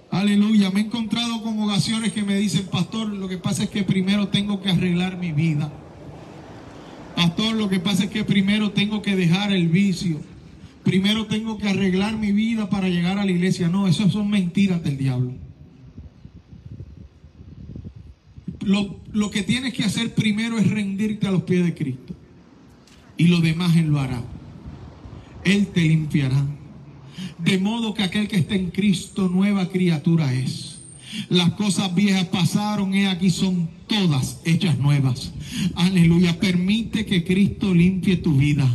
Aleluya. 0.09 0.71
Me 0.71 0.81
he 0.81 0.83
encontrado 0.83 1.41
con 1.41 1.59
ocasiones 1.61 2.11
que 2.11 2.23
me 2.23 2.35
dicen, 2.35 2.65
pastor, 2.65 3.09
lo 3.09 3.27
que 3.27 3.37
pasa 3.37 3.63
es 3.63 3.69
que 3.69 3.83
primero 3.83 4.27
tengo 4.27 4.61
que 4.61 4.69
arreglar 4.69 5.17
mi 5.17 5.31
vida. 5.31 5.71
Pastor, 7.15 7.55
lo 7.55 7.69
que 7.69 7.79
pasa 7.79 8.05
es 8.05 8.09
que 8.09 8.23
primero 8.23 8.71
tengo 8.71 9.01
que 9.01 9.15
dejar 9.15 9.51
el 9.53 9.67
vicio. 9.69 10.19
Primero 10.83 11.27
tengo 11.27 11.57
que 11.57 11.69
arreglar 11.69 12.17
mi 12.17 12.31
vida 12.31 12.69
para 12.69 12.89
llegar 12.89 13.19
a 13.19 13.25
la 13.25 13.31
iglesia. 13.31 13.69
No, 13.69 13.87
eso 13.87 14.09
son 14.09 14.29
mentiras 14.29 14.83
del 14.83 14.97
diablo. 14.97 15.33
Lo, 18.61 19.31
que 19.31 19.43
tienes 19.43 19.73
que 19.73 19.83
hacer 19.83 20.13
primero 20.13 20.57
es 20.57 20.69
rendirte 20.69 21.27
a 21.27 21.31
los 21.31 21.43
pies 21.43 21.65
de 21.65 21.73
Cristo. 21.73 22.15
Y 23.17 23.27
lo 23.27 23.39
demás 23.39 23.75
Él 23.75 23.87
lo 23.87 23.99
hará. 23.99 24.21
Él 25.43 25.67
te 25.67 25.81
limpiará. 25.81 26.45
De 27.37 27.57
modo 27.57 27.93
que 27.93 28.03
aquel 28.03 28.27
que 28.27 28.37
está 28.37 28.55
en 28.55 28.71
Cristo, 28.71 29.27
nueva 29.29 29.69
criatura 29.69 30.33
es. 30.33 30.79
Las 31.29 31.53
cosas 31.53 31.93
viejas 31.93 32.25
pasaron 32.25 32.93
y 32.93 33.05
aquí 33.05 33.29
son 33.29 33.69
todas 33.91 34.39
hechas 34.45 34.79
nuevas. 34.79 35.33
Aleluya. 35.75 36.39
Permite 36.39 37.05
que 37.05 37.25
Cristo 37.25 37.73
limpie 37.73 38.15
tu 38.15 38.37
vida. 38.37 38.67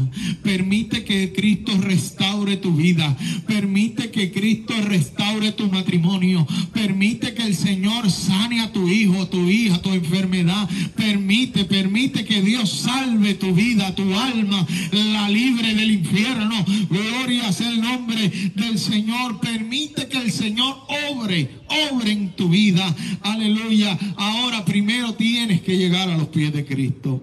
Permite 0.42 1.04
que 1.04 1.32
Cristo 1.32 1.72
restaure 1.80 2.58
tu 2.58 2.74
vida. 2.74 3.16
Permite 3.46 4.10
que 4.10 4.30
Cristo 4.30 4.74
restaure 4.82 5.52
tu 5.52 5.70
matrimonio. 5.70 6.46
Permite 6.74 7.32
que 7.32 7.44
el 7.44 7.54
Señor 7.54 8.10
sane 8.10 8.60
a 8.60 8.72
tu 8.72 8.88
hijo, 8.88 9.26
tu 9.28 9.48
hija, 9.48 9.80
tu 9.80 9.90
enfermedad. 9.90 10.68
Permite, 10.94 11.64
permite 11.64 12.24
que 12.24 12.42
Dios 12.42 12.70
salve 12.70 13.34
tu 13.34 13.54
vida, 13.54 13.94
tu 13.94 14.14
alma, 14.14 14.66
la 14.92 15.30
libre 15.30 15.74
del 15.74 15.92
infierno. 15.92 16.64
Gloria 16.90 17.52
sea 17.52 17.70
el 17.70 17.80
nombre 17.80 18.52
del 18.54 18.78
Señor. 18.78 19.40
Permite 19.40 20.08
que 20.08 20.18
el 20.18 20.30
Señor 20.30 20.76
obre, 21.10 21.50
obre 21.90 22.12
en 22.12 22.36
tu 22.36 22.50
vida. 22.50 22.94
Aleluya. 23.22 23.98
Ahora 24.16 24.64
primero 24.64 25.05
tienes 25.14 25.60
que 25.62 25.76
llegar 25.76 26.08
a 26.08 26.16
los 26.16 26.28
pies 26.28 26.52
de 26.52 26.64
Cristo. 26.64 27.22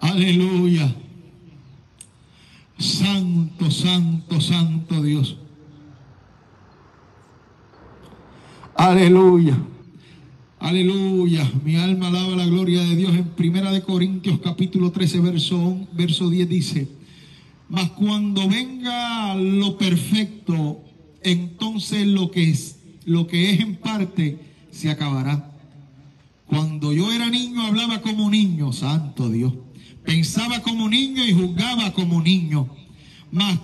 Aleluya. 0.00 0.94
Santo, 2.78 3.70
santo, 3.70 4.40
santo 4.40 5.02
Dios. 5.02 5.36
Aleluya. 8.74 9.58
Aleluya. 10.60 11.50
Mi 11.64 11.76
alma 11.76 12.08
alaba 12.08 12.36
la 12.36 12.46
gloria 12.46 12.82
de 12.82 12.96
Dios. 12.96 13.14
En 13.14 13.28
Primera 13.30 13.72
de 13.72 13.82
Corintios 13.82 14.40
capítulo 14.40 14.92
13 14.92 15.20
verso, 15.20 15.86
verso 15.92 16.30
10 16.30 16.48
dice, 16.48 16.88
mas 17.68 17.90
cuando 17.90 18.48
venga 18.48 19.34
lo 19.34 19.76
perfecto, 19.76 20.82
entonces 21.22 22.06
lo 22.06 22.30
que 22.30 22.50
es, 22.50 22.78
lo 23.04 23.26
que 23.26 23.50
es 23.50 23.60
en 23.60 23.76
parte 23.76 24.47
se 24.78 24.90
acabará. 24.90 25.50
Cuando 26.46 26.92
yo 26.92 27.12
era 27.12 27.28
niño 27.28 27.62
hablaba 27.62 28.00
como 28.00 28.30
niño, 28.30 28.72
santo 28.72 29.28
Dios. 29.28 29.52
Pensaba 30.04 30.62
como 30.62 30.88
niño 30.88 31.24
y 31.26 31.32
juzgaba 31.32 31.92
como 31.92 32.22
niño. 32.22 32.68
Mas 33.30 33.58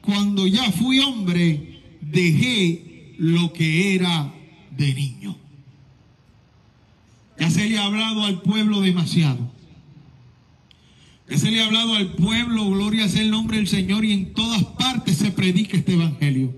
cuando 0.00 0.46
ya 0.46 0.70
fui 0.72 1.00
hombre, 1.00 1.82
dejé 2.00 3.14
lo 3.18 3.52
que 3.52 3.94
era 3.94 4.32
de 4.70 4.94
niño. 4.94 5.36
Ya 7.38 7.50
se 7.50 7.68
le 7.68 7.78
ha 7.78 7.84
hablado 7.84 8.22
al 8.24 8.40
pueblo 8.40 8.80
demasiado. 8.80 9.52
Ya 11.28 11.36
se 11.36 11.50
le 11.50 11.60
ha 11.60 11.66
hablado 11.66 11.94
al 11.94 12.12
pueblo, 12.12 12.70
gloria 12.70 13.08
sea 13.08 13.22
el 13.22 13.30
nombre 13.30 13.56
del 13.56 13.66
Señor, 13.66 14.04
y 14.04 14.12
en 14.12 14.34
todas 14.34 14.62
partes 14.62 15.16
se 15.16 15.30
predica 15.32 15.76
este 15.76 15.94
evangelio. 15.94 16.54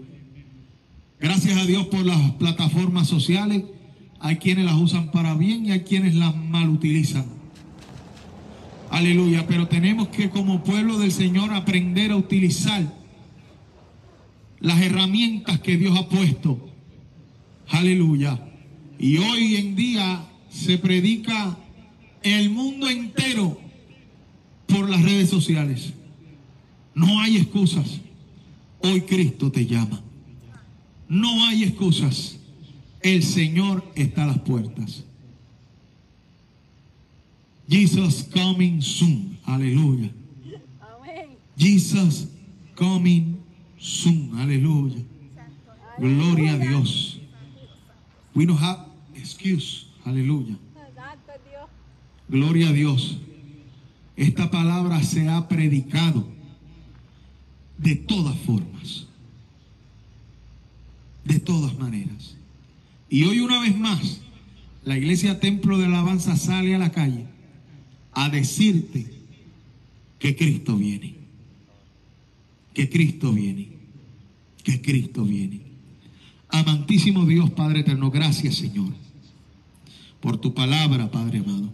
Gracias 1.18 1.56
a 1.56 1.64
Dios 1.64 1.86
por 1.86 2.04
las 2.04 2.32
plataformas 2.32 3.08
sociales. 3.08 3.62
Hay 4.26 4.38
quienes 4.38 4.64
las 4.64 4.74
usan 4.74 5.12
para 5.12 5.36
bien 5.36 5.66
y 5.66 5.70
hay 5.70 5.82
quienes 5.82 6.16
las 6.16 6.34
mal 6.34 6.68
utilizan. 6.68 7.26
Aleluya. 8.90 9.46
Pero 9.46 9.68
tenemos 9.68 10.08
que 10.08 10.30
como 10.30 10.64
pueblo 10.64 10.98
del 10.98 11.12
Señor 11.12 11.54
aprender 11.54 12.10
a 12.10 12.16
utilizar 12.16 12.92
las 14.58 14.80
herramientas 14.80 15.60
que 15.60 15.76
Dios 15.76 15.96
ha 15.96 16.08
puesto. 16.08 16.72
Aleluya. 17.68 18.40
Y 18.98 19.18
hoy 19.18 19.58
en 19.58 19.76
día 19.76 20.26
se 20.50 20.76
predica 20.76 21.56
el 22.24 22.50
mundo 22.50 22.88
entero 22.88 23.60
por 24.66 24.90
las 24.90 25.02
redes 25.02 25.30
sociales. 25.30 25.92
No 26.96 27.20
hay 27.20 27.36
excusas. 27.36 28.00
Hoy 28.80 29.02
Cristo 29.02 29.52
te 29.52 29.66
llama. 29.66 30.02
No 31.08 31.46
hay 31.46 31.62
excusas. 31.62 32.35
El 33.06 33.22
Señor 33.22 33.84
está 33.94 34.24
a 34.24 34.26
las 34.26 34.40
puertas. 34.40 35.04
Jesus 37.68 38.24
coming 38.34 38.82
soon. 38.82 39.38
Aleluya. 39.46 40.10
Jesus 41.56 42.26
coming 42.74 43.40
soon. 43.78 44.36
Aleluya. 44.36 45.04
Gloria 46.00 46.54
a 46.54 46.58
Dios. 46.58 47.20
We 48.34 48.44
don't 48.44 48.58
have 48.58 48.88
excuse. 49.14 49.86
Aleluya. 50.04 50.56
Gloria 52.28 52.70
a 52.70 52.72
Dios. 52.72 53.18
Esta 54.16 54.50
palabra 54.50 55.00
se 55.04 55.28
ha 55.28 55.46
predicado 55.46 56.26
de 57.78 57.94
todas 57.94 58.36
formas. 58.38 59.06
De 61.24 61.38
todas 61.38 61.78
maneras. 61.78 62.36
Y 63.08 63.24
hoy 63.24 63.40
una 63.40 63.60
vez 63.60 63.76
más, 63.76 64.20
la 64.84 64.96
iglesia 64.96 65.40
Templo 65.40 65.78
de 65.78 65.86
Alabanza 65.86 66.36
sale 66.36 66.74
a 66.74 66.78
la 66.78 66.92
calle 66.92 67.26
a 68.12 68.28
decirte 68.28 69.06
que 70.18 70.36
Cristo 70.36 70.76
viene. 70.76 71.14
Que 72.74 72.88
Cristo 72.88 73.32
viene. 73.32 73.68
Que 74.62 74.80
Cristo 74.80 75.24
viene. 75.24 75.60
Amantísimo 76.48 77.26
Dios, 77.26 77.50
Padre 77.50 77.80
eterno, 77.80 78.10
gracias 78.10 78.56
Señor 78.56 78.92
por 80.26 80.38
tu 80.38 80.54
palabra, 80.54 81.08
Padre 81.10 81.38
amado, 81.38 81.72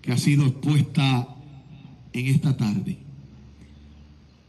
que 0.00 0.12
ha 0.12 0.16
sido 0.16 0.46
expuesta 0.46 1.26
en 2.12 2.26
esta 2.26 2.56
tarde. 2.56 2.98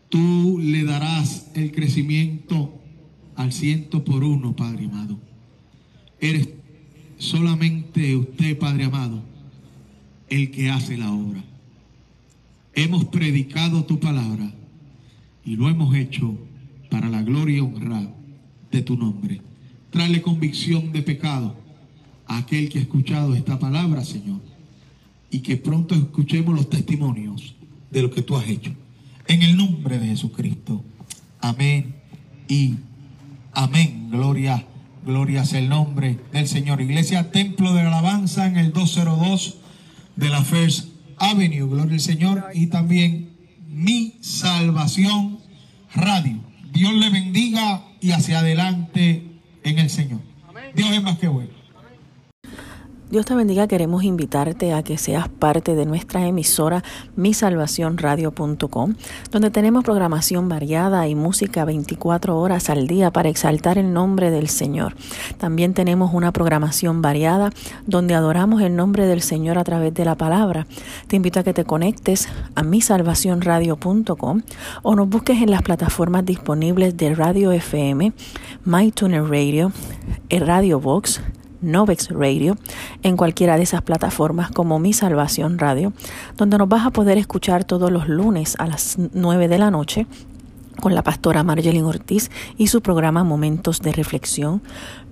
Tú 0.10 0.60
le 0.62 0.84
darás 0.84 1.50
el 1.56 1.72
crecimiento 1.72 2.80
al 3.36 3.52
ciento 3.52 4.04
por 4.04 4.24
uno, 4.24 4.56
Padre 4.56 4.86
amado. 4.86 5.20
Eres 6.20 6.50
solamente 7.18 8.16
usted, 8.16 8.58
Padre 8.58 8.86
amado, 8.86 9.22
el 10.30 10.52
que 10.52 10.70
hace 10.70 10.98
la 10.98 11.12
obra. 11.12 11.44
Hemos 12.74 13.06
predicado 13.06 13.86
tu 13.86 14.00
palabra 14.00 14.52
y 15.46 15.56
lo 15.56 15.70
hemos 15.70 15.96
hecho 15.96 16.38
para 16.90 17.10
la 17.10 17.22
gloria 17.22 17.58
y 17.58 17.62
honra 17.62 18.10
de 18.72 18.82
tu 18.82 18.98
nombre. 18.98 19.42
Trae 19.92 20.22
convicción 20.22 20.92
de 20.92 21.02
pecado 21.02 21.56
a 22.28 22.40
aquel 22.40 22.70
que 22.70 22.80
ha 22.80 22.82
escuchado 22.82 23.34
esta 23.34 23.60
palabra, 23.60 24.04
Señor, 24.04 24.42
y 25.32 25.40
que 25.40 25.58
pronto 25.58 25.96
escuchemos 25.96 26.56
los 26.56 26.70
testimonios 26.70 27.56
de 27.92 28.02
lo 28.02 28.12
que 28.12 28.22
tú 28.22 28.36
has 28.36 28.48
hecho. 28.48 28.74
En 29.28 29.42
el 29.42 29.56
nombre 29.56 30.00
de 30.00 30.08
Jesucristo. 30.08 30.84
Amén 31.40 31.96
y 32.48 32.76
amén. 33.54 34.10
Gloria, 34.12 34.66
gloria 35.06 35.46
sea 35.46 35.60
el 35.60 35.70
nombre 35.70 36.20
del 36.32 36.48
Señor. 36.48 36.82
Iglesia 36.82 37.32
Templo 37.32 37.74
de 37.74 37.82
Alabanza 37.82 38.48
en 38.48 38.58
el 38.58 38.74
202 38.74 39.58
de 40.16 40.30
la 40.30 40.44
First 40.44 40.90
Avenue. 41.18 41.68
Gloria 41.68 41.94
al 41.94 42.00
Señor. 42.00 42.46
Y 42.54 42.68
también 42.68 43.30
Mi 43.68 44.16
Salvación 44.22 45.40
Radio. 45.94 46.40
Dios 46.74 46.94
le 46.94 47.10
bendiga 47.10 47.84
y 48.02 48.12
hacia 48.12 48.40
adelante 48.40 49.24
en 49.64 49.80
el 49.80 49.90
Señor. 49.90 50.20
Dios 50.76 50.92
es 50.92 51.02
más 51.02 51.18
que 51.18 51.28
bueno. 51.28 51.65
Dios 53.16 53.26
te 53.26 53.34
bendiga, 53.34 53.66
queremos 53.70 54.04
invitarte 54.04 54.74
a 54.74 54.84
que 54.84 54.98
seas 54.98 55.30
parte 55.30 55.74
de 55.74 55.86
nuestra 55.86 56.28
emisora 56.28 56.84
misalvacionradio.com, 57.16 58.96
donde 59.32 59.52
tenemos 59.52 59.86
programación 59.86 60.50
variada 60.50 61.08
y 61.08 61.16
música 61.16 61.64
24 61.64 62.38
horas 62.38 62.70
al 62.70 62.88
día 62.88 63.12
para 63.12 63.30
exaltar 63.30 63.78
el 63.78 63.94
nombre 63.94 64.32
del 64.32 64.50
Señor. 64.50 64.98
También 65.38 65.74
tenemos 65.74 66.14
una 66.14 66.34
programación 66.34 67.02
variada 67.02 67.52
donde 67.88 68.16
adoramos 68.16 68.62
el 68.62 68.76
nombre 68.76 69.06
del 69.06 69.22
Señor 69.22 69.60
a 69.60 69.64
través 69.64 69.94
de 69.94 70.04
la 70.04 70.16
palabra. 70.16 70.68
Te 71.08 71.16
invito 71.16 71.40
a 71.40 71.44
que 71.44 71.54
te 71.54 71.64
conectes 71.64 72.28
a 72.56 72.64
misalvacionradio.com 72.64 74.42
o 74.84 74.96
nos 74.98 75.08
busques 75.08 75.42
en 75.42 75.52
las 75.52 75.62
plataformas 75.62 76.26
disponibles 76.26 76.98
de 76.98 77.16
Radio 77.16 77.54
FM, 77.54 78.12
MyTuner 78.66 79.24
Radio, 79.24 79.72
Radio 80.30 80.82
Box, 80.82 81.22
Novex 81.66 82.10
Radio 82.10 82.58
en 83.04 83.18
cualquiera 83.18 83.58
de 83.58 83.64
esas 83.64 83.82
plataformas 83.82 84.52
como 84.52 84.80
Mi 84.80 84.94
Salvación 84.94 85.60
Radio, 85.60 85.94
donde 86.38 86.58
nos 86.58 86.70
vas 86.70 86.86
a 86.86 86.92
poder 86.92 87.18
escuchar 87.18 87.64
todos 87.64 87.92
los 87.92 88.08
lunes 88.08 88.56
a 88.60 88.68
las 88.68 88.98
9 89.14 89.48
de 89.48 89.58
la 89.58 89.72
noche 89.72 90.08
con 90.86 90.94
la 90.94 91.02
pastora 91.02 91.42
Marjolin 91.42 91.84
Ortiz 91.84 92.30
y 92.58 92.68
su 92.68 92.82
programa 92.84 93.24
Momentos 93.24 93.82
de 93.82 93.92
Reflexión. 93.92 94.62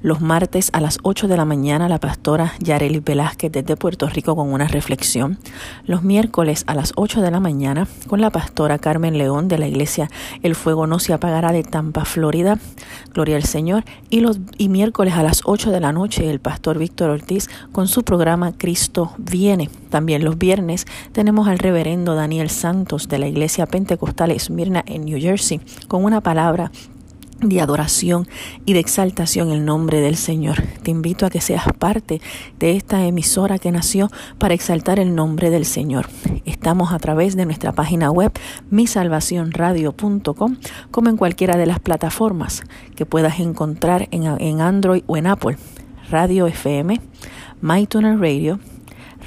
Los 0.03 0.21
martes 0.21 0.69
a 0.73 0.81
las 0.81 0.99
8 1.01 1.27
de 1.27 1.37
la 1.37 1.45
mañana 1.45 1.89
la 1.89 1.97
pastora 1.97 2.53
Yareli 2.59 2.99
Velázquez 2.99 3.51
desde 3.51 3.75
Puerto 3.75 4.07
Rico 4.07 4.35
con 4.35 4.53
una 4.53 4.67
reflexión. 4.67 5.39
Los 5.85 6.03
miércoles 6.03 6.63
a 6.67 6.75
las 6.75 6.91
8 6.95 7.21
de 7.21 7.31
la 7.31 7.39
mañana 7.39 7.87
con 8.07 8.21
la 8.21 8.29
pastora 8.29 8.77
Carmen 8.77 9.17
León 9.17 9.47
de 9.47 9.57
la 9.57 9.65
iglesia 9.65 10.09
El 10.43 10.53
Fuego 10.53 10.85
No 10.85 10.99
Se 10.99 11.13
Apagará 11.13 11.51
de 11.53 11.63
Tampa, 11.63 12.05
Florida. 12.05 12.59
Gloria 13.11 13.37
al 13.37 13.45
Señor. 13.45 13.83
Y 14.11 14.19
los 14.19 14.41
y 14.59 14.69
miércoles 14.69 15.15
a 15.15 15.23
las 15.23 15.41
8 15.45 15.71
de 15.71 15.79
la 15.79 15.91
noche 15.91 16.29
el 16.29 16.39
pastor 16.39 16.77
Víctor 16.77 17.09
Ortiz 17.09 17.49
con 17.71 17.87
su 17.87 18.03
programa 18.03 18.51
Cristo 18.55 19.13
Viene. 19.17 19.71
También 19.89 20.23
los 20.23 20.37
viernes 20.37 20.85
tenemos 21.13 21.47
al 21.47 21.57
reverendo 21.57 22.13
Daniel 22.13 22.49
Santos 22.49 23.07
de 23.07 23.19
la 23.19 23.27
iglesia 23.27 23.65
Pentecostal 23.65 24.31
Esmirna 24.31 24.83
en 24.85 25.05
New 25.05 25.19
Jersey 25.19 25.62
con 25.87 26.03
una 26.03 26.21
palabra 26.21 26.71
de 27.47 27.61
adoración 27.61 28.27
y 28.65 28.73
de 28.73 28.79
exaltación 28.79 29.49
en 29.49 29.55
el 29.55 29.65
nombre 29.65 30.01
del 30.01 30.15
Señor. 30.15 30.61
Te 30.83 30.91
invito 30.91 31.25
a 31.25 31.29
que 31.29 31.41
seas 31.41 31.65
parte 31.77 32.21
de 32.59 32.75
esta 32.75 33.05
emisora 33.05 33.59
que 33.59 33.71
nació 33.71 34.09
para 34.37 34.53
exaltar 34.53 34.99
el 34.99 35.15
nombre 35.15 35.49
del 35.49 35.65
Señor. 35.65 36.07
Estamos 36.45 36.93
a 36.93 36.99
través 36.99 37.35
de 37.35 37.45
nuestra 37.45 37.73
página 37.73 38.11
web 38.11 38.31
misalvacionradio.com 38.69 40.57
como 40.91 41.09
en 41.09 41.17
cualquiera 41.17 41.57
de 41.57 41.65
las 41.65 41.79
plataformas 41.79 42.63
que 42.95 43.05
puedas 43.05 43.39
encontrar 43.39 44.07
en, 44.11 44.23
en 44.23 44.61
Android 44.61 45.03
o 45.07 45.17
en 45.17 45.27
Apple. 45.27 45.57
Radio 46.09 46.47
FM, 46.47 46.99
MyTuner 47.61 48.19
Radio, 48.19 48.59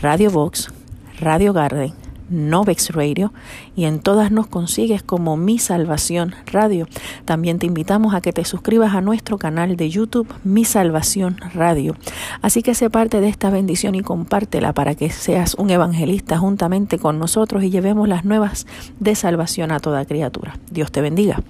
Radio 0.03 0.31
Box, 0.31 0.71
Radio 1.19 1.53
Garden, 1.53 1.93
Novex 2.29 2.91
Radio 2.91 3.33
y 3.75 3.85
en 3.85 4.01
todas 4.01 4.31
nos 4.31 4.47
consigues 4.47 5.03
como 5.03 5.37
Mi 5.37 5.59
Salvación 5.59 6.35
Radio. 6.47 6.89
También 7.25 7.59
te 7.59 7.67
invitamos 7.67 8.15
a 8.15 8.21
que 8.21 8.33
te 8.33 8.45
suscribas 8.45 8.95
a 8.95 9.01
nuestro 9.01 9.39
canal 9.39 9.77
de 9.77 9.91
YouTube 9.91 10.33
Mi 10.45 10.65
Salvación 10.65 11.39
Radio. 11.55 11.97
Así 12.43 12.63
que 12.63 12.75
sé 12.75 12.91
parte 12.91 13.21
de 13.21 13.29
esta 13.29 13.51
bendición 13.51 13.95
y 13.95 14.03
compártela 14.03 14.73
para 14.73 14.95
que 14.95 15.11
seas 15.11 15.55
un 15.55 15.71
evangelista 15.71 16.39
juntamente 16.39 16.99
con 16.99 17.19
nosotros 17.19 17.63
y 17.63 17.71
llevemos 17.71 18.09
las 18.09 18.25
nuevas 18.25 18.67
de 19.01 19.15
salvación 19.15 19.73
a 19.73 19.81
toda 19.81 20.05
criatura. 20.05 20.59
Dios 20.71 20.93
te 20.93 21.01
bendiga. 21.01 21.43